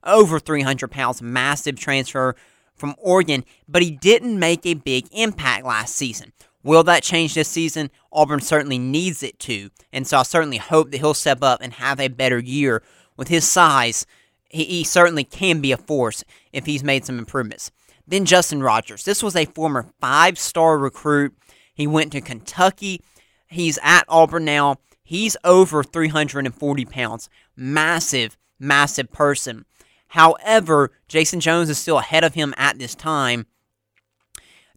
[0.08, 2.36] over 300 pounds, massive transfer
[2.76, 6.32] from Oregon, but he didn't make a big impact last season.
[6.64, 7.92] Will that change this season?
[8.12, 11.74] Auburn certainly needs it to, and so I certainly hope that he'll step up and
[11.74, 12.84] have a better year.
[13.16, 14.06] With his size,
[14.50, 17.72] he, he certainly can be a force if he's made some improvements.
[18.08, 19.04] Then Justin Rogers.
[19.04, 21.36] This was a former five star recruit.
[21.74, 23.02] He went to Kentucky.
[23.48, 24.78] He's at Auburn now.
[25.04, 27.30] He's over 340 pounds.
[27.56, 29.66] Massive, massive person.
[30.18, 33.46] However, Jayson Jones is still ahead of him at this time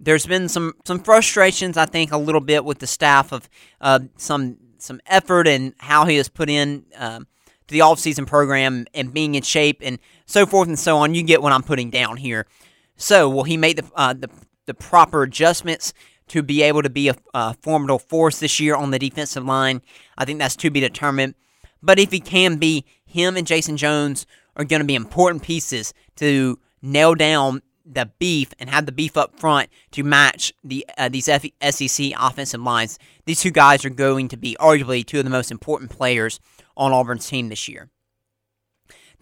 [0.00, 3.48] there's been some some frustrations, I think, a little bit with the staff of
[3.81, 7.26] uh, some some effort and how he has put in uh, to
[7.68, 11.14] the off-season program and being in shape and so forth and so on.
[11.14, 12.46] You get what I'm putting down here.
[12.96, 14.31] So will he make the uh, the,
[14.64, 15.92] the proper adjustments
[16.29, 19.83] to be able to be a, a formidable force this year on the defensive line?
[20.16, 21.35] I think that's to be determined.
[21.83, 25.94] But if he can be, him and Jayson Jones are going to be important pieces
[26.16, 31.08] to nail down the beef and have the beef up front to match the uh,
[31.08, 32.98] these F- SEC offensive lines.
[33.24, 36.38] These two guys are going to be arguably two of the most important players
[36.76, 37.90] on Auburn's team this year.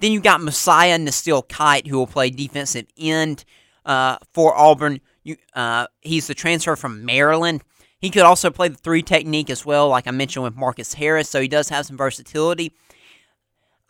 [0.01, 3.45] Then you've got Mosiah Nasili-Kite, who will play defensive end
[3.85, 5.01] uh, for Auburn.
[5.25, 7.63] You, uh, he's the transfer from Maryland.
[8.01, 11.29] He could also play the three technique as well, like I mentioned with Marcus Harris,
[11.29, 12.73] so he does have some versatility.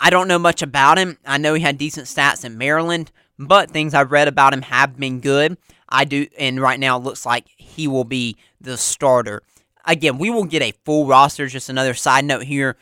[0.00, 1.18] I don't know much about him.
[1.26, 4.96] I know he had decent stats in Maryland, but things I've read about him have
[4.96, 5.58] been good.
[5.88, 9.42] I do, and right now it looks like he will be the starter.
[9.84, 11.46] Again, we will get a full roster.
[11.46, 12.76] Just another side note here.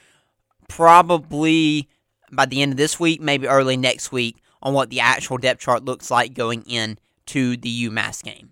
[0.68, 1.88] Probably
[2.32, 5.60] by the end of this week, maybe early next week, on what the actual depth
[5.60, 8.50] chart looks like going into the UMass game.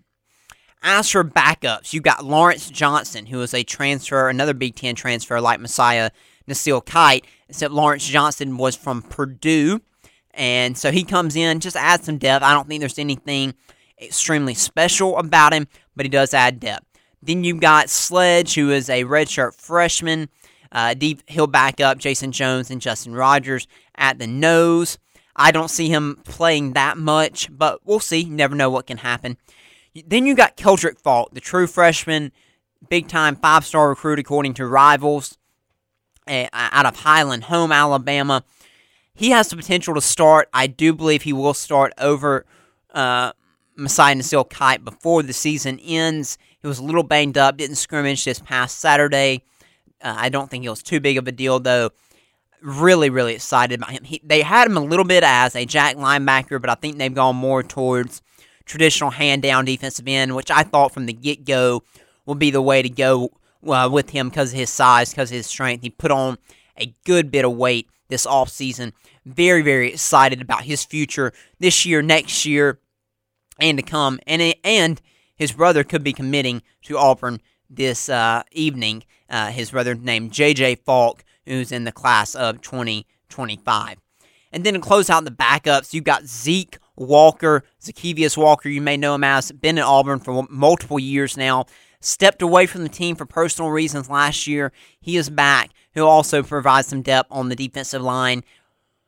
[0.81, 5.41] As for backups, you've got Lawrence Johnson, who is a transfer, another Big Ten transfer
[5.41, 6.11] like Mosiah
[6.47, 9.81] Nasili-Kite, except Lawrence Johnson was from Purdue.
[10.33, 12.43] And so he comes in, just adds some depth.
[12.43, 13.53] I don't think there's anything
[14.01, 16.85] extremely special about him, but he does add depth.
[17.21, 20.29] Then you've got Sledge, who is a redshirt freshman.
[20.71, 24.97] Uh, deep, he'll back up Jayson Jones and Justin Rogers at the nose.
[25.35, 28.25] I don't see him playing that much, but we'll see.
[28.25, 29.37] never know what can happen.
[30.05, 32.31] Then you got Keldric Faulk, the true freshman,
[32.89, 35.37] big time five star recruit according to rivals
[36.27, 38.43] out of Highland Home, Alabama
[39.15, 40.49] he has the potential to start.
[40.53, 42.45] I do believe he will start over
[42.93, 43.31] uh,
[43.75, 46.37] Mosiah Nasili-Kite before the season ends.
[46.61, 49.43] He was a little banged up, didn't scrimmage this past Saturday.
[50.01, 51.91] Uh, I don't think it was too big of a deal, though.
[52.61, 54.03] Really, really excited about him.
[54.03, 57.13] He, they had him a little bit as a jack linebacker, but I think they've
[57.13, 58.21] gone more towards
[58.65, 61.83] traditional hand down defensive end, which I thought from the get go
[62.25, 63.29] would be the way to go
[63.65, 65.81] uh, with him because of his size, because of his strength.
[65.81, 66.37] He put on
[66.77, 68.93] a good bit of weight this offseason.
[69.25, 72.79] Very, very excited about his future this year, next year,
[73.59, 74.19] and to come.
[74.27, 75.01] And, and
[75.35, 79.03] his brother could be committing to Auburn this uh, evening.
[79.29, 80.75] Uh, his brother named J.J.
[80.75, 83.97] Faulk, who's in the class of 2025.
[84.51, 88.69] And then to close out the backups, you've got Zeke Walker, Zykeivous Walker.
[88.69, 91.65] You may know him as been at Auburn for multiple years now.
[92.05, 94.71] Stepped away from the team for personal reasons last year.
[95.01, 98.43] He is back who also provides some depth on the defensive line.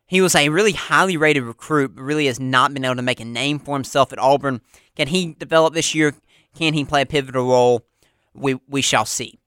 [0.08, 3.20] He was a really highly rated recruit, but really has not been able to make
[3.20, 4.62] a name for himself at Auburn.
[4.96, 6.16] Can he develop this year?
[6.56, 7.86] Can he play a pivotal role?
[8.34, 9.38] We, we shall see.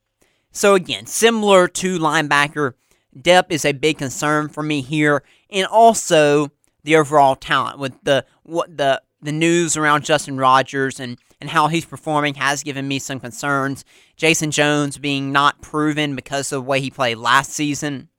[0.52, 2.74] So, again, similar to linebacker,
[3.20, 6.52] depth is a big concern for me here, and also
[6.84, 11.68] the overall talent with the what the the news around Justin Rogers and and how
[11.68, 13.84] he's performing has given me some concerns.
[14.16, 18.10] Jayson Jones being not proven because of the way he played last season.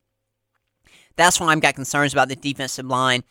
[1.16, 3.24] That's why I've got concerns about the defensive line.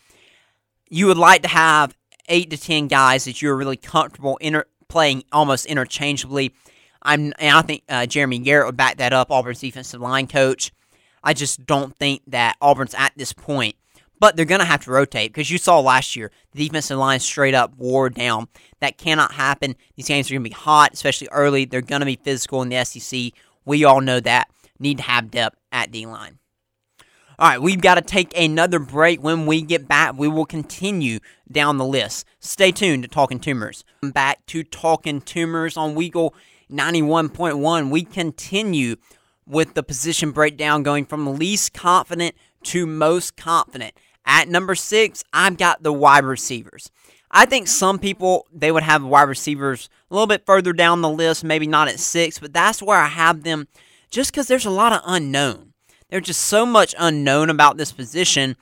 [0.88, 1.96] You would like to have
[2.28, 6.54] eight to ten guys that you're really comfortable inter- playing almost interchangeably.
[7.02, 10.70] I'm, and I think uh, Jeremy Garrett would back that up, Auburn's defensive line coach.
[11.24, 13.76] I just don't think that Auburn's at this point
[14.20, 17.18] but they're going to have to rotate because you saw last year the defensive line
[17.18, 18.46] straight up wore down.
[18.80, 19.74] That cannot happen.
[19.96, 21.64] These games are going to be hot, especially early.
[21.64, 23.33] They're going to be physical in the SEC.
[23.64, 24.48] We all know that.
[24.78, 26.38] Need to have depth at D line.
[27.38, 29.22] All right, we've got to take another break.
[29.22, 32.26] When we get back, we will continue down the list.
[32.38, 33.83] Stay tuned to Talking Toomers.
[34.02, 36.33] Back to Talking Toomers on Weagle
[36.70, 37.90] 91.1.
[37.90, 38.96] We continue
[39.46, 43.94] with the position breakdown going from least confident to most confident.
[44.30, 46.88] At number six, I've got the wide receivers.
[47.32, 47.66] I think oh.
[47.66, 51.66] some people they would have wide receivers a little bit further down the list, maybe
[51.66, 53.66] not at six, but that's where I have them
[54.08, 55.72] just because there's a lot of unknown.
[56.10, 58.56] There's just so much unknown about this position.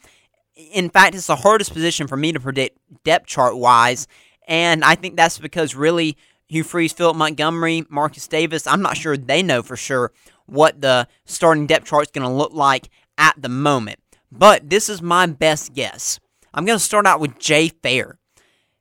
[0.56, 4.08] In fact, it's the hardest position for me to predict depth chart wise,
[4.46, 9.18] and I think that's because really Hugh Freeze, Philip Montgomery, Marcus Davis, I'm not sure
[9.18, 10.12] they know for sure
[10.46, 13.98] what the starting depth chart is going to look like at the moment.
[14.30, 16.20] But this is my best guess.
[16.52, 18.18] I'm going to start out with Jay Fair.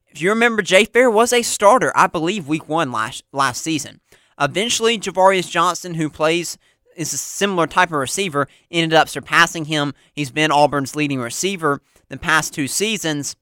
[0.07, 4.01] If you remember, Jay Fair was a starter, I believe, week one last, last season.
[4.39, 6.57] Eventually, Javarius Johnson, who plays
[6.95, 9.93] is a similar type of receiver, ended up surpassing him.
[10.13, 13.35] He's been Auburn's leading receiver the past two seasons.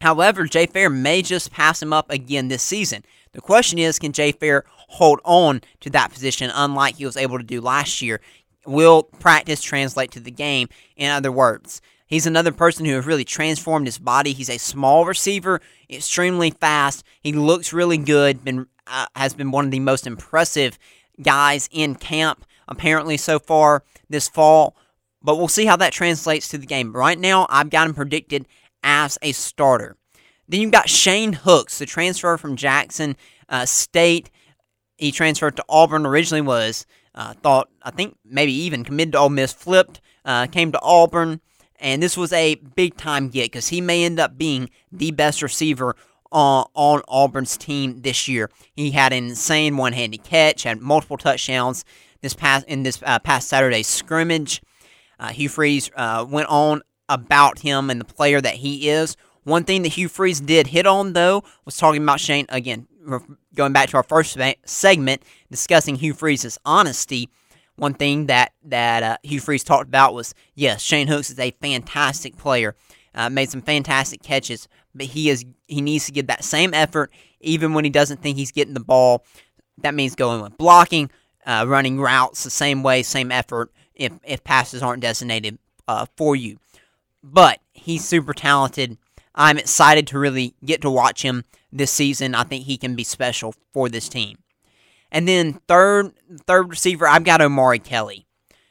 [0.00, 3.04] However, Jay Fair may just pass him up again this season.
[3.32, 7.38] The question is, can Jay Fair hold on to that position, unlike he was able
[7.38, 8.20] to do last year?
[8.66, 10.68] Will practice translate to the game?
[10.96, 14.32] In other words, he's another person who has really transformed his body.
[14.32, 17.04] He's a small receiver, extremely fast.
[17.20, 18.44] He looks really good.
[18.44, 20.78] Been uh, has been one of the most impressive
[21.22, 24.76] guys in camp apparently so far this fall.
[25.22, 26.92] But we'll see how that translates to the game.
[26.92, 28.46] Right now, I've got him predicted
[28.82, 29.96] as a starter.
[30.48, 33.16] Then you've got Shane Hooks, the transfer from Jackson
[33.48, 34.30] uh, State.
[34.98, 36.04] He transferred to Auburn.
[36.04, 40.72] Originally was uh, thought I think maybe even committed to Ole Miss, flipped, uh, came
[40.72, 41.40] to Auburn,
[41.78, 45.42] and this was a big time get because he may end up being the best
[45.42, 45.96] receiver
[46.32, 48.50] on, on Auburn's team this year.
[48.74, 51.84] He had an insane one handed catch, had multiple touchdowns
[52.20, 54.62] this past in this uh, past Saturday scrimmage.
[55.18, 59.16] Uh, Hugh Freeze uh, went on about him and the player that he is.
[59.44, 62.86] One thing that Hugh Freeze did hit on, though, was talking about Shane, again,
[63.54, 67.28] going back to our first segment, discussing Hugh Freeze's honesty.
[67.76, 71.50] One thing that, that uh, Hugh Freeze talked about was yes, Shane Hooks is a
[71.60, 72.76] fantastic player,
[73.14, 77.10] uh, made some fantastic catches, but he is he needs to give that same effort
[77.40, 79.24] even when he doesn't think he's getting the ball.
[79.78, 81.10] That means going with blocking,
[81.46, 86.36] uh, running routes the same way, same effort if, if passes aren't designated uh, for
[86.36, 86.58] you.
[87.22, 88.98] But he's super talented.
[89.34, 92.34] I'm excited to really get to watch him this season.
[92.34, 94.38] I think he can be special for this team.
[95.10, 96.12] And then third
[96.46, 98.26] third receiver, I've got Omari Kelly.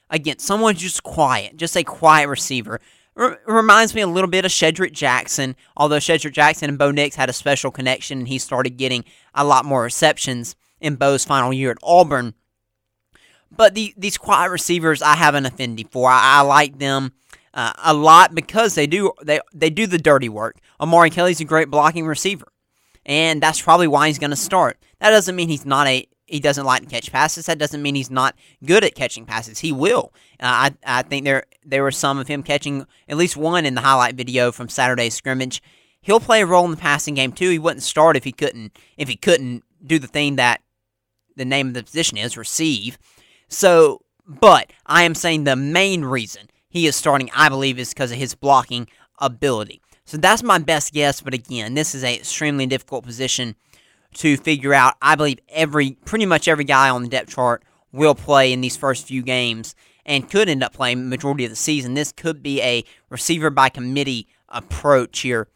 [0.10, 2.80] Again, someone just quiet, just a quiet receiver.
[3.16, 7.16] R- reminds me a little bit of Shedrick Jackson, although Shedrick Jackson and Bo Nix
[7.16, 11.54] had a special connection and he started getting a lot more receptions in Bo's final
[11.54, 12.34] year at Auburn.
[13.56, 16.10] But the, these quiet receivers, I have an affinity for.
[16.10, 17.14] I, I like them
[17.54, 20.58] uh, a lot because they do they they do the dirty work.
[20.80, 22.48] Omari Kelly's a great blocking receiver,
[23.06, 24.78] and that's probably why he's going to start.
[25.00, 27.46] That doesn't mean he's not a he doesn't like to catch passes.
[27.46, 28.36] That doesn't mean he's not
[28.66, 29.60] good at catching passes.
[29.60, 30.14] He will.
[30.40, 33.76] Uh, I I think there there were some of him catching at least one in
[33.76, 35.62] the highlight video from Saturday's scrimmage.
[36.02, 37.50] He'll play a role in the passing game too.
[37.50, 40.62] He wouldn't start if he couldn't if he couldn't do the thing that
[41.36, 42.98] the name of the position is receive.
[43.48, 48.12] So, but I am saying the main reason he is starting, I believe, is because
[48.12, 48.88] of his blocking
[49.20, 49.82] ability.
[50.06, 51.22] So that's my best guess.
[51.22, 53.56] But again, this is a extremely difficult position
[54.16, 54.96] to figure out.
[55.02, 58.76] I believe every, pretty much every guy on the depth chart will play in these
[58.76, 61.94] first few games and could end up playing majority of the season.
[61.94, 65.48] This could be a receiver by committee approach here.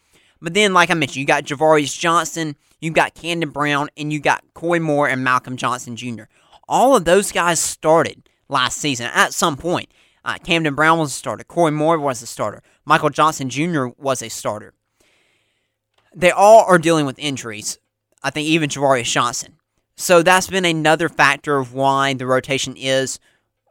[0.41, 4.19] But then, like I mentioned, you got Ja'Varrius Johnson, you got Camden Brown, and you
[4.19, 6.23] got Koy Moore and Malcolm Johnson Jr
[6.67, 9.89] all of those guys started last season at some point.
[10.27, 11.45] Uh, Camden Brown was a starter.
[11.45, 12.61] Corey Moore was a starter.
[12.83, 13.87] Michael Johnson Jr.
[13.97, 14.73] was a starter.
[16.13, 17.79] They all are dealing with injuries.
[18.21, 19.55] I think even Ja'Varrius Johnson.
[19.95, 23.19] So that's been another factor of why the rotation is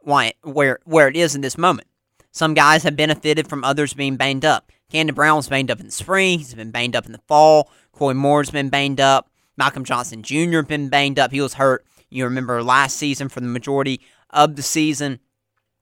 [0.01, 1.87] why where where it is in this moment.
[2.31, 4.71] Some guys have benefited from others being banged up.
[4.91, 6.39] Camden Brown was banged up in the spring.
[6.39, 7.69] He's been banged up in the fall.
[7.91, 9.29] Corey Moore's been banged up.
[9.57, 10.61] Malcolm Johnson Jr.
[10.63, 11.31] Been banged up.
[11.31, 15.19] He was hurt you remember last season for the majority of the season.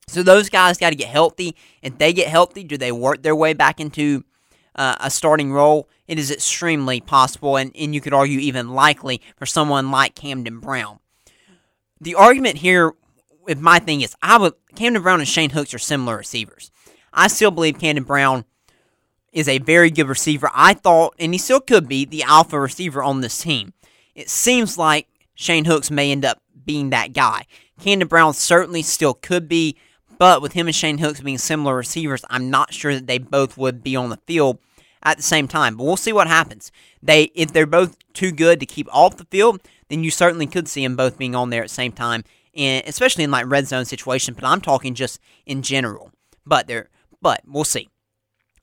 [0.07, 1.55] So those guys got to get healthy.
[1.81, 4.23] If they get healthy, do they work their way back into
[4.75, 5.89] uh, a starting role?
[6.07, 10.59] It is extremely possible, and, and you could argue even likely for someone like Camden
[10.59, 10.99] Brown.
[11.99, 12.93] The argument here
[13.43, 16.71] with my thing is, I would Camden Brown and Shane Hooks are similar receivers.
[17.13, 18.45] I still believe Camden Brown
[19.31, 20.49] is a very good receiver.
[20.53, 23.73] I thought, and he still could be, the alpha receiver on this team.
[24.13, 27.45] It seems like Shane Hooks may end up being that guy.
[27.79, 29.77] Camden Brown certainly still could be,
[30.17, 33.57] but with him and Shane Hooks being similar receivers, I'm not sure that they both
[33.57, 34.59] would be on the field
[35.03, 35.77] at the same time.
[35.77, 36.71] But we'll see what happens.
[37.01, 40.67] They if they're both too good to keep off the field, then you certainly could
[40.67, 42.23] see them both being on there at the same time,
[42.55, 44.33] and especially in like red zone situation.
[44.33, 46.11] But I'm talking just in general.
[46.45, 46.89] But they're
[47.21, 47.89] but we'll see.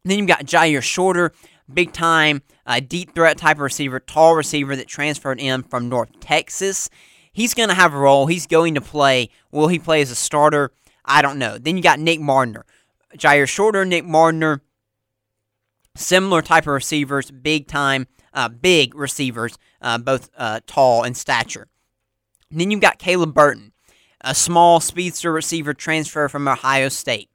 [0.05, 1.33] Then you've got Jyaire Shorter
[1.73, 6.21] big time, uh, deep threat type of receiver, tall receiver that transferred in from North
[6.21, 6.91] Texas.
[7.33, 8.27] He's going to have a role.
[8.27, 9.31] He's going to play.
[9.51, 10.71] Will he play as a starter?
[11.05, 11.59] I don't know.
[11.59, 12.63] Then you got Nick Mardner.
[13.17, 14.61] Jyaire Shorter, Nick Mardner,
[15.95, 21.69] similar type of receivers, big time, uh, big receivers, uh, both uh, tall in stature.
[22.51, 23.73] then you've got Caleb Burton,
[24.23, 27.29] a small speedster receiver transfer from Ohio State.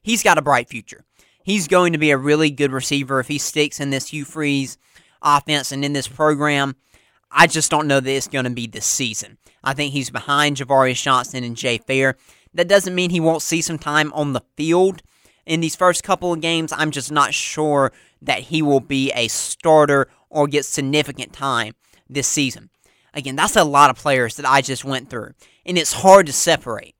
[0.00, 1.04] He's got a bright future
[1.48, 4.76] he's going to be a really good receiver if he sticks in this Hugh Freeze
[5.22, 6.76] offense and in this program.
[7.30, 9.38] I just don't know that it's going to be this season.
[9.62, 12.16] I think he's behind Ja'Varrius Johnson and Jay Fair.
[12.54, 15.02] That doesn't mean he won't see some time on the field
[15.44, 16.72] in these first couple of games.
[16.72, 21.74] I'm just not sure that he will be a starter or get significant time
[22.08, 22.70] this season.
[23.14, 25.32] Again, that's a lot of players that I just went through,
[25.64, 26.94] and it's hard to separate.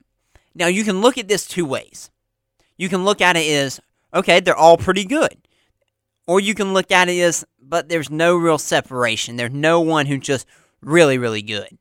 [0.54, 2.10] Now, you can look at this two ways.
[2.76, 3.80] You can look at it as,
[4.14, 5.36] okay, they're all pretty good.
[6.28, 9.36] Or you can look at it as, but there's no real separation.
[9.36, 10.46] There's no one who's just
[10.82, 11.78] really, really good.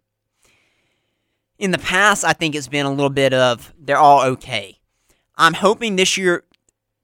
[1.59, 4.79] In the past, I think it's been a little bit of they're all okay.
[5.35, 6.45] I'm hoping this year,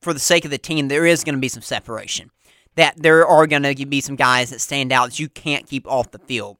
[0.02, 2.32] for the sake of the team, there is going to be some separation.
[2.76, 5.86] That there are going to be some guys that stand out that you can't keep
[5.86, 6.58] off the field.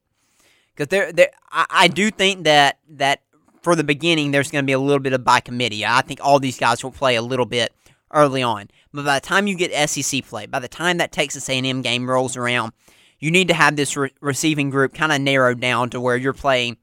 [0.76, 3.22] Because there, there, I, I do think that that
[3.62, 5.86] for the beginning, there's going to be a little bit of by committee.
[5.86, 7.72] I think all these guys will play a little bit
[8.14, 8.70] early on.
[8.94, 12.10] But by the time you get SEC play, by the time that Texas A&M game
[12.10, 12.74] rolls around,
[13.20, 16.34] you need to have this re- receiving group kind of narrowed down to where you're
[16.34, 16.78] playing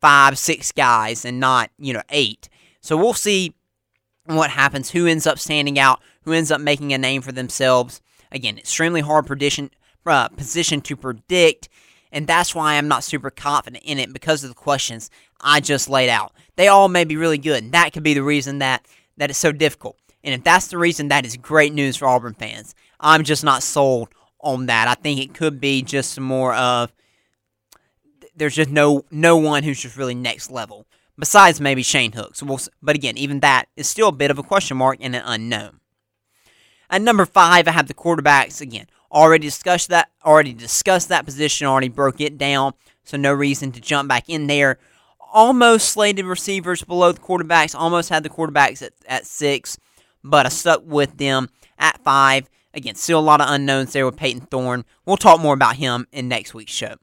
[0.00, 2.48] five, six guys and not, you know, eight.
[2.80, 3.54] So we'll see
[4.24, 8.00] what happens, who ends up standing out, who ends up making a name for themselves.
[8.30, 9.70] Again, extremely hard position,
[10.06, 11.68] uh, position to predict,
[12.12, 15.88] and that's why I'm not super confident in it because of the questions I just
[15.88, 16.32] laid out.
[16.56, 18.86] They all may be really good, and that could be the reason that,
[19.16, 19.98] that it's so difficult.
[20.24, 22.74] And if that's the reason, that is great news for Auburn fans.
[23.00, 24.08] I'm just not sold
[24.40, 24.88] on that.
[24.88, 26.92] I think it could be just some more of
[28.36, 30.86] there's just no no one who's just really next level
[31.18, 32.42] besides maybe Shane Hooks.
[32.42, 35.22] We'll, but again, even that is still a bit of a question mark and an
[35.24, 35.80] unknown.
[36.88, 38.86] At number five, I have the quarterbacks again.
[39.10, 40.10] Already discussed that.
[40.24, 41.66] Already discussed that position.
[41.66, 42.74] Already broke it down.
[43.04, 44.78] So no reason to jump back in there.
[45.32, 47.78] Almost slated receivers below the quarterbacks.
[47.78, 49.78] Almost had the quarterbacks at, at six
[50.28, 51.48] but I stuck with them
[51.78, 52.48] at five.
[52.74, 54.84] Again, still a lot of unknowns there with Payton Thorne.
[55.04, 56.96] We'll talk more about him in next week's show.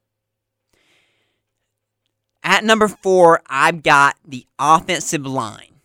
[2.44, 5.82] At number four, I've got the offensive line.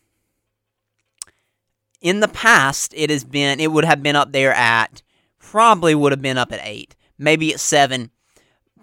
[2.03, 5.03] In the past, it has been it would have been up there at
[5.38, 8.11] probably would have been up at eight, maybe at seven.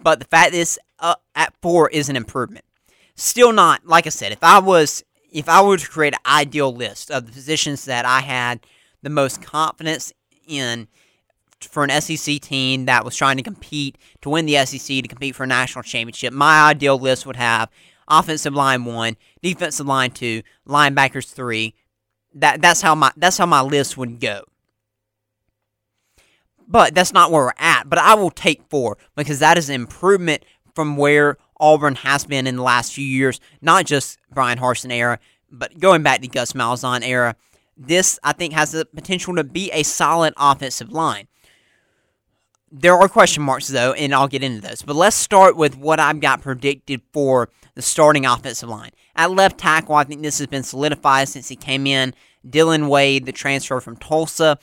[0.02, 2.66] But the fact is, uh, at four is an improvement.
[3.16, 4.32] Still not like I said.
[4.32, 8.06] If I was if I were to create an ideal list of the positions that
[8.06, 8.62] I had
[9.02, 10.14] the most confidence
[10.48, 10.88] in
[11.62, 15.36] for an SEC team that was trying to compete to win the SEC to compete
[15.36, 17.70] for a national championship, my ideal list would have
[18.08, 21.74] offensive line one, defensive line two, linebackers three.
[22.34, 24.44] That that's how my that's how my list would go.
[26.68, 27.90] But that's not where we're at.
[27.90, 30.44] But I will take four because that is an improvement
[30.76, 35.20] from where Auburn has been in the last few years, not just Bryan Harsin era,
[35.52, 37.36] but going back to Gus Malzahn era.
[37.76, 41.28] This, I think, has the potential to be a solid offensive line.
[42.72, 44.82] There are question marks, though, and I'll get into those.
[44.82, 48.92] But let's start with what I've got predicted for the starting offensive line.
[49.16, 52.14] At left tackle, I think this has been solidified since he came in.
[52.48, 54.58] Dillon Wade, the transfer from Tulsa,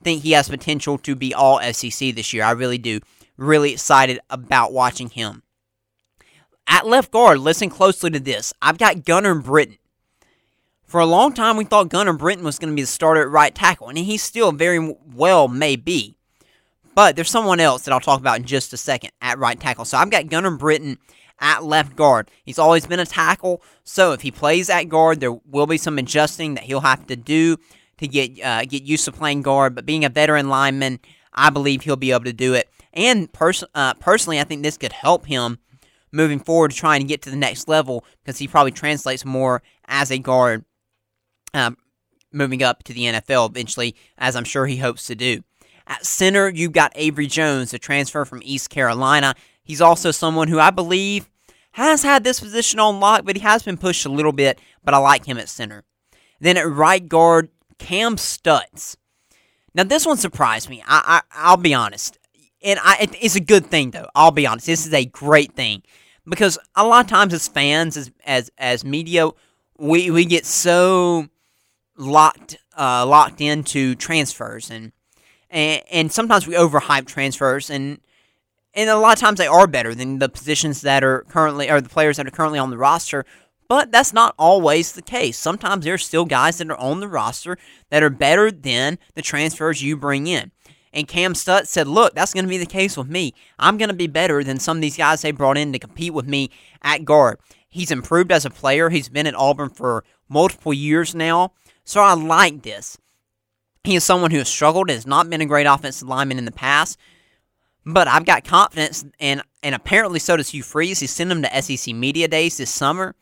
[0.00, 2.44] I think he has potential to be all SEC this year.
[2.44, 3.00] I really do.
[3.36, 5.42] Really excited about watching him.
[6.68, 8.52] At left guard, listen closely to this.
[8.60, 9.78] I've got Gunnar Britton.
[10.84, 13.30] For a long time, we thought Gunnar Britton was going to be the starter at
[13.30, 16.16] right tackle, and he still very well may be.
[16.94, 19.86] But there's someone else that I'll talk about in just a second at right tackle.
[19.86, 20.98] So I've got Gunnar Britton
[21.40, 22.30] at left guard.
[22.44, 25.98] He's always been a tackle, so if he plays at guard, there will be some
[25.98, 27.56] adjusting that he'll have to do
[27.98, 29.74] to get uh, get used to playing guard.
[29.74, 31.00] But being a veteran lineman,
[31.32, 32.68] I believe he'll be able to do it.
[32.92, 35.58] And pers- uh, personally, I think this could help him
[36.12, 40.10] moving forward, trying to get to the next level because he probably translates more as
[40.10, 40.64] a guard
[41.54, 41.76] um,
[42.32, 45.42] moving up to the NFL eventually, as I'm sure he hopes to do.
[45.86, 49.34] At center, you've got Avery Jones, a transfer from East Carolina.
[49.62, 51.28] He's also someone who I believe
[51.72, 54.94] has had this position on lock, but he has been pushed a little bit, but
[54.94, 55.84] I like him at center.
[56.40, 57.48] Then at right guard,
[57.78, 58.96] Cam Stutz.
[59.74, 60.82] Now, this one surprised me.
[60.86, 62.18] I, I, will be honest
[62.62, 64.08] and I, it, it's a good thing though.
[64.14, 65.82] I'll be honest, this is a great thing
[66.26, 69.30] because a lot of times as fans, as as as media,
[69.78, 71.28] we we get so
[71.96, 74.92] locked uh, locked into transfers and
[75.50, 78.00] and and sometimes we overhype transfers and
[78.74, 81.80] and a lot of times they are better than the positions that are currently or
[81.80, 83.24] the players that are currently on the roster.
[83.68, 85.36] But that's not always the case.
[85.36, 87.58] Sometimes there's still guys that are on the roster
[87.90, 90.52] that are better than the transfers you bring in.
[90.92, 93.34] And Cam Stutz said, Look, that's going to be the case with me.
[93.58, 96.14] I'm going to be better than some of these guys they brought in to compete
[96.14, 96.50] with me
[96.82, 97.38] at guard.
[97.68, 98.90] He's improved as a player.
[98.90, 101.52] He's been at Auburn for multiple years now.
[101.84, 102.98] So I like this.
[103.84, 106.52] He is someone who has struggled, has not been a great offensive lineman in the
[106.52, 106.98] past.
[107.84, 111.00] But I've got confidence, and, and apparently so does Hugh Freeze.
[111.00, 113.14] He sent him to SEC Media Days this summer.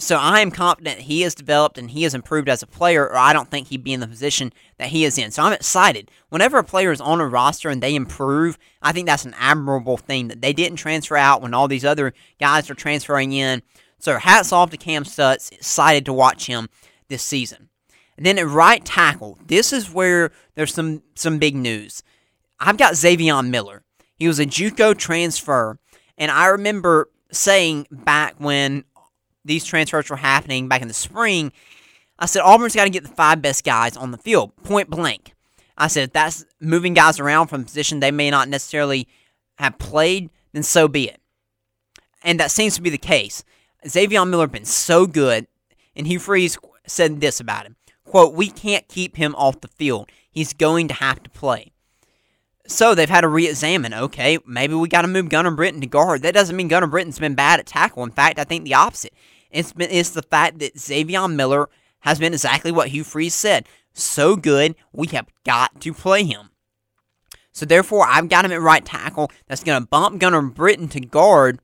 [0.00, 3.18] So I am confident he has developed and he has improved as a player, or
[3.18, 5.30] I don't think he'd be in the position that he is in.
[5.30, 6.10] So I'm excited.
[6.30, 9.98] Whenever a player is on a roster and they improve, I think that's an admirable
[9.98, 13.62] thing that they didn't transfer out when all these other guys are transferring in.
[13.98, 15.52] So hats off to Cam Stutz.
[15.52, 16.70] Excited to watch him
[17.08, 17.68] this season.
[18.16, 22.02] And then at right tackle, this is where there's some some big news.
[22.58, 23.82] I've got Izavion Miller.
[24.14, 25.78] He was a JUCO transfer,
[26.16, 28.84] and I remember saying back when
[29.44, 31.52] these transfers were happening back in the spring,
[32.18, 35.34] I said Auburn's got to get the five best guys on the field, point blank.
[35.78, 39.08] I said that's moving guys around from position they may not necessarily
[39.58, 41.20] have played, then so be it.
[42.22, 43.42] And that seems to be the case.
[43.84, 45.46] Izavion Miller been so good,
[45.96, 47.76] and Hugh Freeze said this about him.
[48.04, 50.10] Quote, we can't keep him off the field.
[50.30, 51.72] He's going to have to play.
[52.70, 53.92] So they've had to re-examine.
[53.92, 56.22] Okay, maybe we got to move Gunnar Britton to guard.
[56.22, 58.04] That doesn't mean Gunnar Britton's been bad at tackle.
[58.04, 59.12] In fact, I think the opposite.
[59.50, 61.68] It's been it's the fact that Izavion Miller
[62.00, 63.66] has been exactly what Hugh Freeze said.
[63.92, 66.50] So good, we have got to play him.
[67.50, 69.32] So therefore, I've got him at right tackle.
[69.48, 71.58] That's going to bump Gunnar Britton to guard.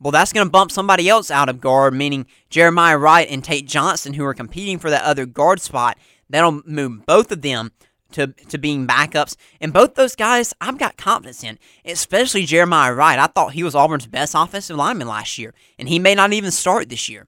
[0.00, 3.68] Well, that's going to bump somebody else out of guard, meaning Jeremiah Wright and Tate
[3.68, 5.96] Johnson, who are competing for that other guard spot.
[6.28, 7.70] That'll move both of them
[8.12, 9.36] to, to being backups.
[9.60, 13.18] And both those guys, I've got confidence in, especially Jeremiah Wright.
[13.18, 16.50] I thought he was Auburn's best offensive lineman last year, and he may not even
[16.50, 17.26] start this year.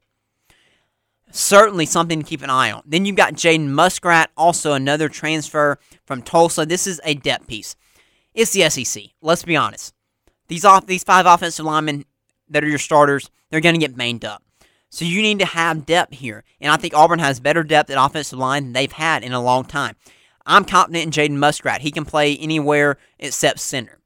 [1.30, 2.82] Certainly something to keep an eye on.
[2.84, 6.66] Then you've got Jaden Muskrat, also another transfer from Tulsa.
[6.66, 7.74] This is a depth piece.
[8.34, 9.04] It's the SEC.
[9.22, 9.94] Let's be honest.
[10.48, 12.04] These off these five offensive linemen
[12.48, 14.42] that are your starters, they're going to get banged up.
[14.90, 16.44] So you need to have depth here.
[16.60, 19.40] And I think Auburn has better depth at offensive line than they've had in a
[19.40, 19.96] long time.
[20.46, 21.82] I'm confident in Jaden Muskrat.
[21.82, 23.98] He can play anywhere except center.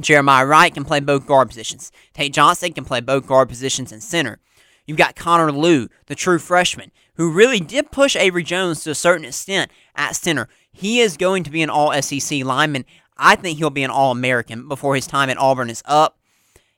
[0.00, 1.92] Jeremiah Wright can play both guard positions.
[2.14, 4.38] Tate Johnson can play both guard positions and center.
[4.86, 8.94] You've got Connor Lew, the true freshman, who really did push Avery Jones to a
[8.94, 10.48] certain extent at center.
[10.72, 12.84] He is going to be an all SEC lineman.
[13.16, 16.18] I think he'll be an all American before his time at Auburn is up.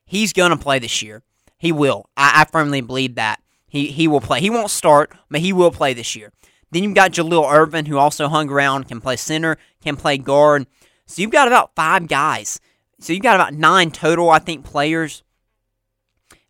[0.04, 1.22] He's going to play this year.
[1.56, 2.10] He will.
[2.16, 3.40] I, I firmly believe that.
[3.68, 4.40] He, he will play.
[4.40, 6.32] He won't start, but he will play this year.
[6.74, 10.66] Then you've got Jaleel Irvin, who also hung around, can play center, can play guard.
[11.06, 12.58] So you've got about five guys.
[12.98, 15.22] So you've got about nine total, I think, players.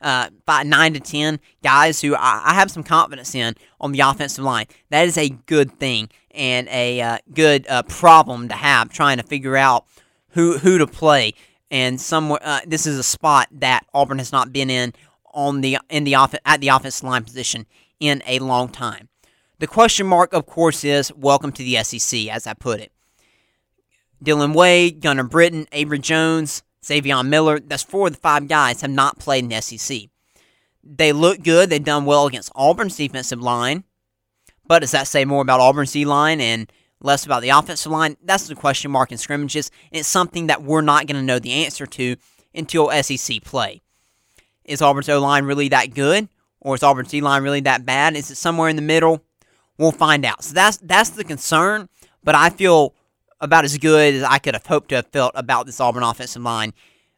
[0.00, 4.00] Uh, about nine to ten guys who I, I, have some confidence in on the
[4.00, 4.66] offensive line.
[4.90, 9.22] That is a good thing and a uh, good uh, problem to have, trying to
[9.22, 9.86] figure out
[10.30, 11.34] who who to play.
[11.70, 14.94] And somewhere, uh, this is a spot that Auburn has not been in
[15.32, 17.66] on the in the off- at the offensive line position
[17.98, 19.08] in a long time.
[19.64, 22.92] The question mark, of course, is welcome to the SEC, as I put it.
[24.22, 28.90] Dillon Wade, Gunnar Britton, Avery Jones, Izavion Miller, that's four of the five guys have
[28.90, 30.10] not played in the SEC.
[30.82, 31.70] They look good.
[31.70, 33.84] They've done well against Auburn's defensive line.
[34.66, 38.18] But does that say more about Auburn's D line and less about the offensive line?
[38.22, 39.70] That's the question mark in scrimmages.
[39.90, 42.16] And It's something that we're not going to know the answer to
[42.54, 43.80] until SEC play.
[44.66, 46.28] Is Auburn's O line really that good?
[46.60, 48.14] Or is Auburn's D line really that bad?
[48.14, 49.24] Is it somewhere in the middle?
[49.78, 50.44] We'll find out.
[50.44, 51.88] So that's that's the concern.
[52.22, 52.94] But I feel
[53.40, 56.42] about as good as I could have hoped to have felt about this Auburn offensive
[56.42, 56.72] line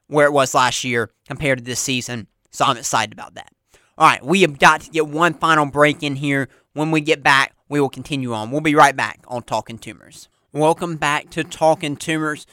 [0.08, 2.26] where it was last year compared to this season.
[2.50, 3.52] So I'm excited about that.
[3.98, 6.48] All right, we have got to get one final break in here.
[6.74, 8.50] When we get back, we will continue on.
[8.50, 10.28] We'll be right back on Talking Toomers.
[10.52, 12.46] Welcome back to Talking Toomers.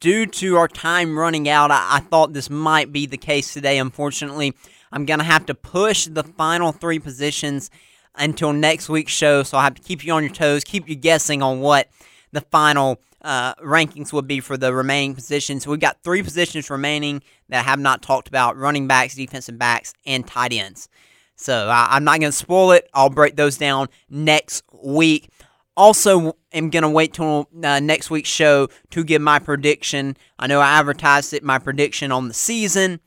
[0.00, 3.78] Due to our time running out, I, I thought this might be the case today.
[3.78, 4.54] Unfortunately,
[4.92, 7.70] I'm going to have to push the final three positions
[8.16, 9.42] until next week's show.
[9.42, 11.88] So I have to keep you on your toes, keep you guessing on what
[12.32, 15.66] the final uh, rankings would be for the remaining positions.
[15.66, 19.94] We've got three positions remaining that I have not talked about running backs, defensive backs,
[20.06, 20.88] and tight ends.
[21.36, 22.88] So I, am not going to spoil it.
[22.94, 25.30] I'll break those down next week.
[25.76, 30.16] Also, am going to wait till uh, next week's show to give my prediction.
[30.38, 33.00] I know I advertised it, my prediction on the season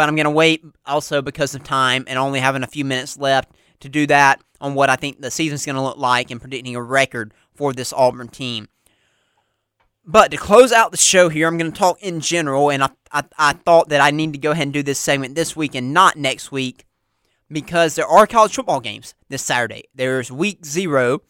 [0.00, 3.18] but I'm going to wait also because of time and only having a few minutes
[3.18, 3.50] left
[3.80, 6.76] to do that on what I think the season's going to look like and predicting
[6.76, 8.68] a record for this Auburn team.
[10.04, 12.88] But to close out the show here, I'm going to talk in general, and I,
[13.12, 15.74] I, I, thought that I need to go ahead and do this segment this week
[15.74, 16.86] and not next week
[17.50, 19.84] because there are college football games this Saturday.
[19.94, 21.22] There's week zero,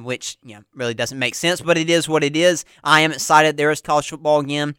[0.00, 2.64] which you know, really doesn't make sense, but it is what it is.
[2.82, 4.74] I am excited there is college football again.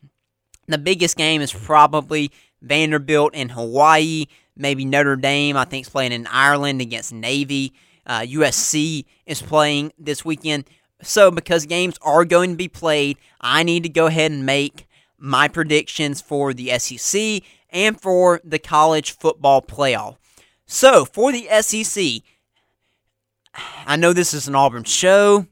[0.68, 2.32] The biggest game is probably
[2.62, 4.26] Vanderbilt in Hawaii,
[4.56, 7.74] maybe Notre Dame, I think, is playing in Ireland against Navy.
[8.06, 10.66] Uh, USC is playing this weekend.
[11.02, 14.88] So, because games are going to be played, I need to go ahead and make
[15.18, 20.18] my predictions for the SEC and for the college football playoff.
[20.66, 22.22] So, for the SEC,
[23.86, 25.46] I know this is an Auburn show.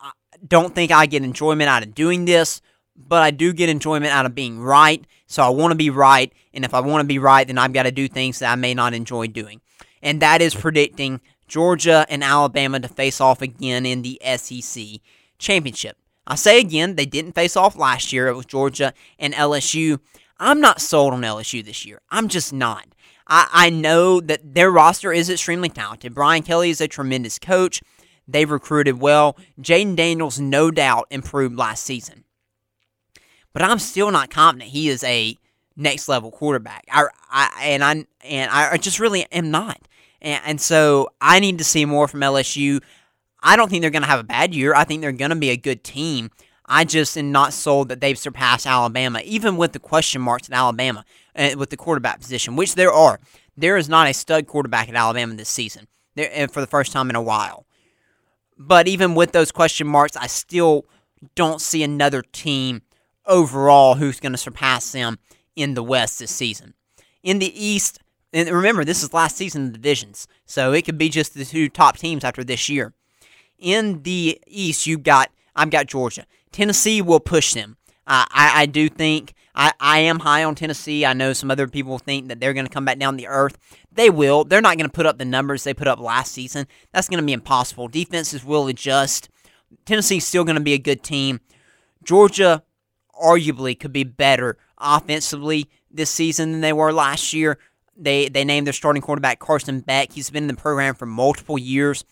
[0.00, 0.12] I
[0.46, 2.60] don't think I get enjoyment out of doing this,
[2.96, 5.04] but I do get enjoyment out of being right.
[5.26, 6.32] So I want to be right.
[6.52, 8.56] And if I want to be right, then I've got to do things that I
[8.56, 9.60] may not enjoy doing.
[10.02, 15.00] And that is predicting Georgia and Alabama to face off again in the SEC
[15.38, 15.96] championship.
[16.26, 18.28] I say again, they didn't face off last year.
[18.28, 20.00] It was Georgia and LSU.
[20.38, 22.00] I'm not sold on LSU this year.
[22.10, 22.86] I'm just not.
[23.26, 26.14] I, I know that their roster is extremely talented.
[26.14, 27.82] Brian Kelly is a tremendous coach.
[28.26, 29.36] They've recruited well.
[29.60, 32.23] Jayden Daniels, no doubt, improved last season.
[33.54, 35.38] But I'm still not confident he is a
[35.76, 36.84] next level quarterback.
[36.90, 39.80] I, I and I and I just really am not.
[40.20, 42.82] And, and so I need to see more from LSU.
[43.42, 44.74] I don't think they're going to have a bad year.
[44.74, 46.30] I think they're going to be a good team.
[46.66, 50.56] I just am not sold that they've surpassed Alabama, even with the question marks at
[50.56, 51.04] Alabama
[51.36, 53.20] uh, with the quarterback position, which there are.
[53.56, 56.90] There is not a stud quarterback at Alabama this season there, uh, for the first
[56.90, 57.66] time in a while.
[58.56, 60.86] But even with those question marks, I still
[61.34, 62.82] don't see another team
[63.26, 65.18] overall who's going to surpass them
[65.56, 66.74] in the West this season.
[67.22, 68.00] In the East,
[68.32, 71.68] and remember, this is last season of divisions, so it could be just the two
[71.68, 72.92] top teams after this year.
[73.58, 76.26] In the East, you've got I've got Georgia.
[76.52, 77.76] Tennessee will push them.
[78.06, 81.06] Uh, I, I do think I, I am high on Tennessee.
[81.06, 83.56] I know some other people think that they're going to come back down the earth.
[83.92, 84.44] They will.
[84.44, 86.66] They're not going to put up the numbers they put up last season.
[86.92, 87.88] That's going to be impossible.
[87.88, 89.28] Defenses will adjust.
[89.86, 91.40] Tennessee's still going to be a good team.
[92.02, 92.62] Georgia
[93.22, 97.58] arguably could be better offensively this season than they were last year.
[97.96, 100.12] They they named their starting quarterback Carson Beck.
[100.12, 102.04] He's been in the program for multiple years.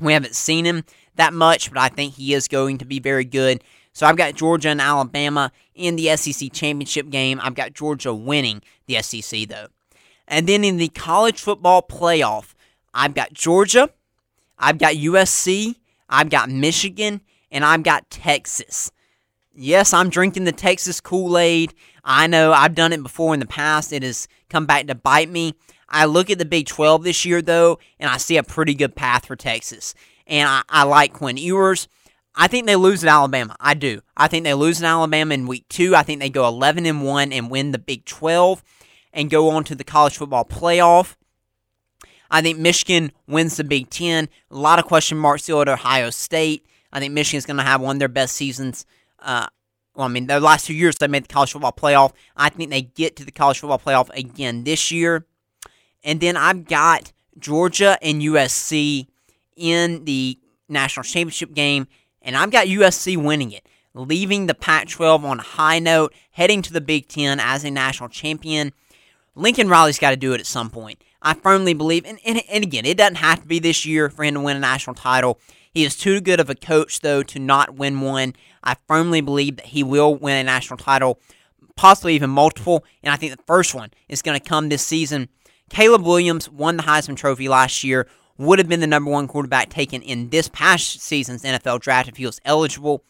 [0.00, 0.84] We haven't seen him
[1.16, 3.62] that much, but I think he is going to be very good.
[3.92, 7.40] So I've got Georgia and Alabama in the SEC championship game.
[7.42, 9.66] I've got Georgia winning the SEC though.
[10.26, 12.54] And then in the college football playoff,
[12.94, 13.90] I've got Georgia,
[14.58, 15.76] I've got USC,
[16.08, 17.20] I've got Michigan,
[17.50, 18.90] and I've got Texas.
[19.54, 21.74] Yes, I'm drinking the Texas Kool Aid.
[22.04, 23.92] I know I've done it before in the past.
[23.92, 25.54] It has come back to bite me.
[25.88, 28.94] I look at the Big 12 this year, though, and I see a pretty good
[28.96, 29.94] path for Texas.
[30.26, 31.86] And I, I like Quinn Ewers.
[32.34, 33.54] I think they lose at Alabama.
[33.60, 34.00] I do.
[34.16, 35.94] I think they lose at Alabama in week two.
[35.94, 38.62] I think they go 11 and 1 and win the Big 12
[39.12, 41.16] and go on to the college football playoff.
[42.30, 44.30] I think Michigan wins the Big 10.
[44.50, 46.64] A lot of question marks still at Ohio State.
[46.90, 48.86] I think Michigan's going to have one of their best seasons.
[49.22, 49.46] Uh,
[49.94, 52.12] well, I mean, the last two years they made the college football playoff.
[52.36, 55.26] I think they get to the college football playoff again this year.
[56.02, 59.06] And then I've got Georgia and USC
[59.56, 61.86] in the national championship game
[62.24, 66.62] and I've got USC winning it, leaving the Pac 12 on a high note, heading
[66.62, 68.72] to the Big Ten as a national champion.
[69.34, 71.02] Lincoln Riley's got to do it at some point.
[71.20, 74.24] I firmly believe, and, and, and again, it doesn't have to be this year for
[74.24, 75.38] him to win a national title.
[75.72, 78.34] He is too good of a coach, though, to not win one.
[78.62, 81.18] I firmly believe that he will win a national title,
[81.76, 85.28] possibly even multiple, and I think the first one is going to come this season.
[85.70, 88.06] Caleb Williams won the Heisman Trophy last year,
[88.36, 92.16] would have been the number one quarterback taken in this past season's NFL draft if
[92.16, 93.04] he was eligible.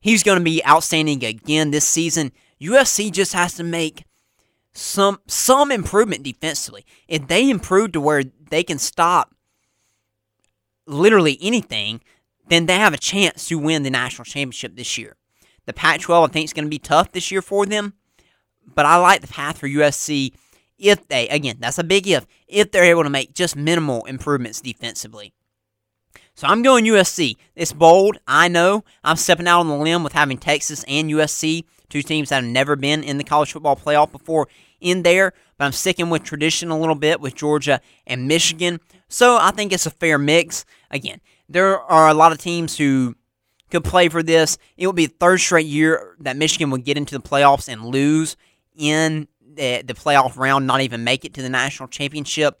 [0.00, 2.32] He's going to be outstanding again this season.
[2.60, 4.04] USC just has to make
[4.72, 6.84] some some improvement defensively.
[7.08, 9.34] If they improve to where they can stop
[10.88, 12.00] literally anything,
[12.48, 15.16] then they have a chance to win the national championship this year.
[15.66, 17.94] The Pac 12, I think, is going to be tough this year for them,
[18.74, 20.32] but I like the path for USC
[20.78, 24.60] if they, again, that's a big if, if they're able to make just minimal improvements
[24.60, 25.32] defensively.
[26.34, 27.36] So I'm going USC.
[27.56, 28.18] It's bold.
[28.28, 28.84] I know.
[29.02, 32.52] I'm stepping out on the limb with having Texas and USC, two teams that have
[32.52, 34.46] never been in the college football playoff before,
[34.80, 35.32] in there.
[35.56, 38.78] But I'm sticking with tradition a little bit with Georgia and Michigan.
[39.08, 40.64] So I think it's a fair mix.
[40.90, 43.16] Again, there are a lot of teams who
[43.70, 44.58] could play for this.
[44.76, 47.84] It will be the third straight year that Michigan would get into the playoffs and
[47.84, 48.36] lose
[48.76, 52.60] in the, the playoff round, not even make it to the national championship,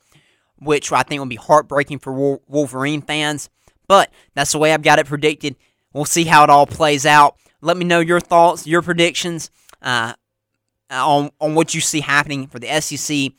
[0.58, 3.48] which I think would be heartbreaking for Wolverine fans.
[3.86, 5.56] But that's the way I've got it predicted.
[5.92, 7.36] We'll see how it all plays out.
[7.60, 10.14] Let me know your thoughts, your predictions uh,
[10.90, 13.32] on, on what you see happening for the SEC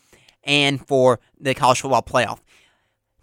[0.43, 2.39] and for the college football playoff.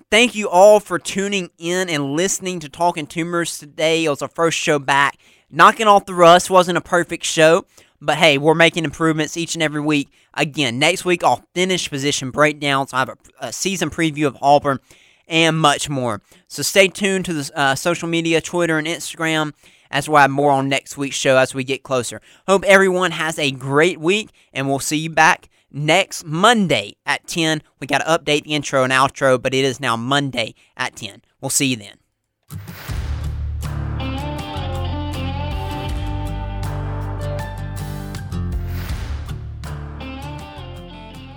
[0.08, 4.04] Thank you all for tuning in and listening to Talking Toomers today.
[4.04, 5.18] It was our first show back.
[5.50, 7.64] Knocking off the rust wasn't a perfect show,
[8.00, 10.08] but hey, we're making improvements each and every week.
[10.34, 12.92] Again, next week I'll finish position breakdowns.
[12.92, 14.78] I have a, a season preview of Auburn
[15.26, 16.22] and much more.
[16.46, 19.54] So stay tuned to the uh, social media, Twitter and Instagram,
[19.90, 22.20] as we'll have more on next week's show as we get closer.
[22.46, 27.62] Hope everyone has a great week, and we'll see you back next Monday at 10.
[27.80, 31.22] We got to update the intro and outro, but it is now Monday at 10.
[31.40, 31.96] We'll see you then.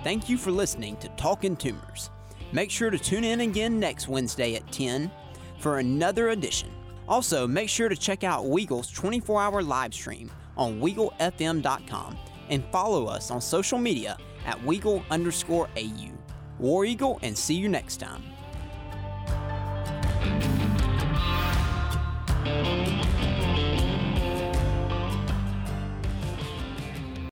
[0.02, 2.10] Thank you for listening to Talking Toomers.
[2.52, 5.10] Make sure to tune in again next Wednesday at 10
[5.58, 6.70] for another edition.
[7.06, 12.16] Also, make sure to check out Weagle's 24 hour live stream on WeagleFM.com
[12.50, 16.10] and follow us on social media at Weagle underscore AU.
[16.58, 18.22] War Eagle, and see you next time.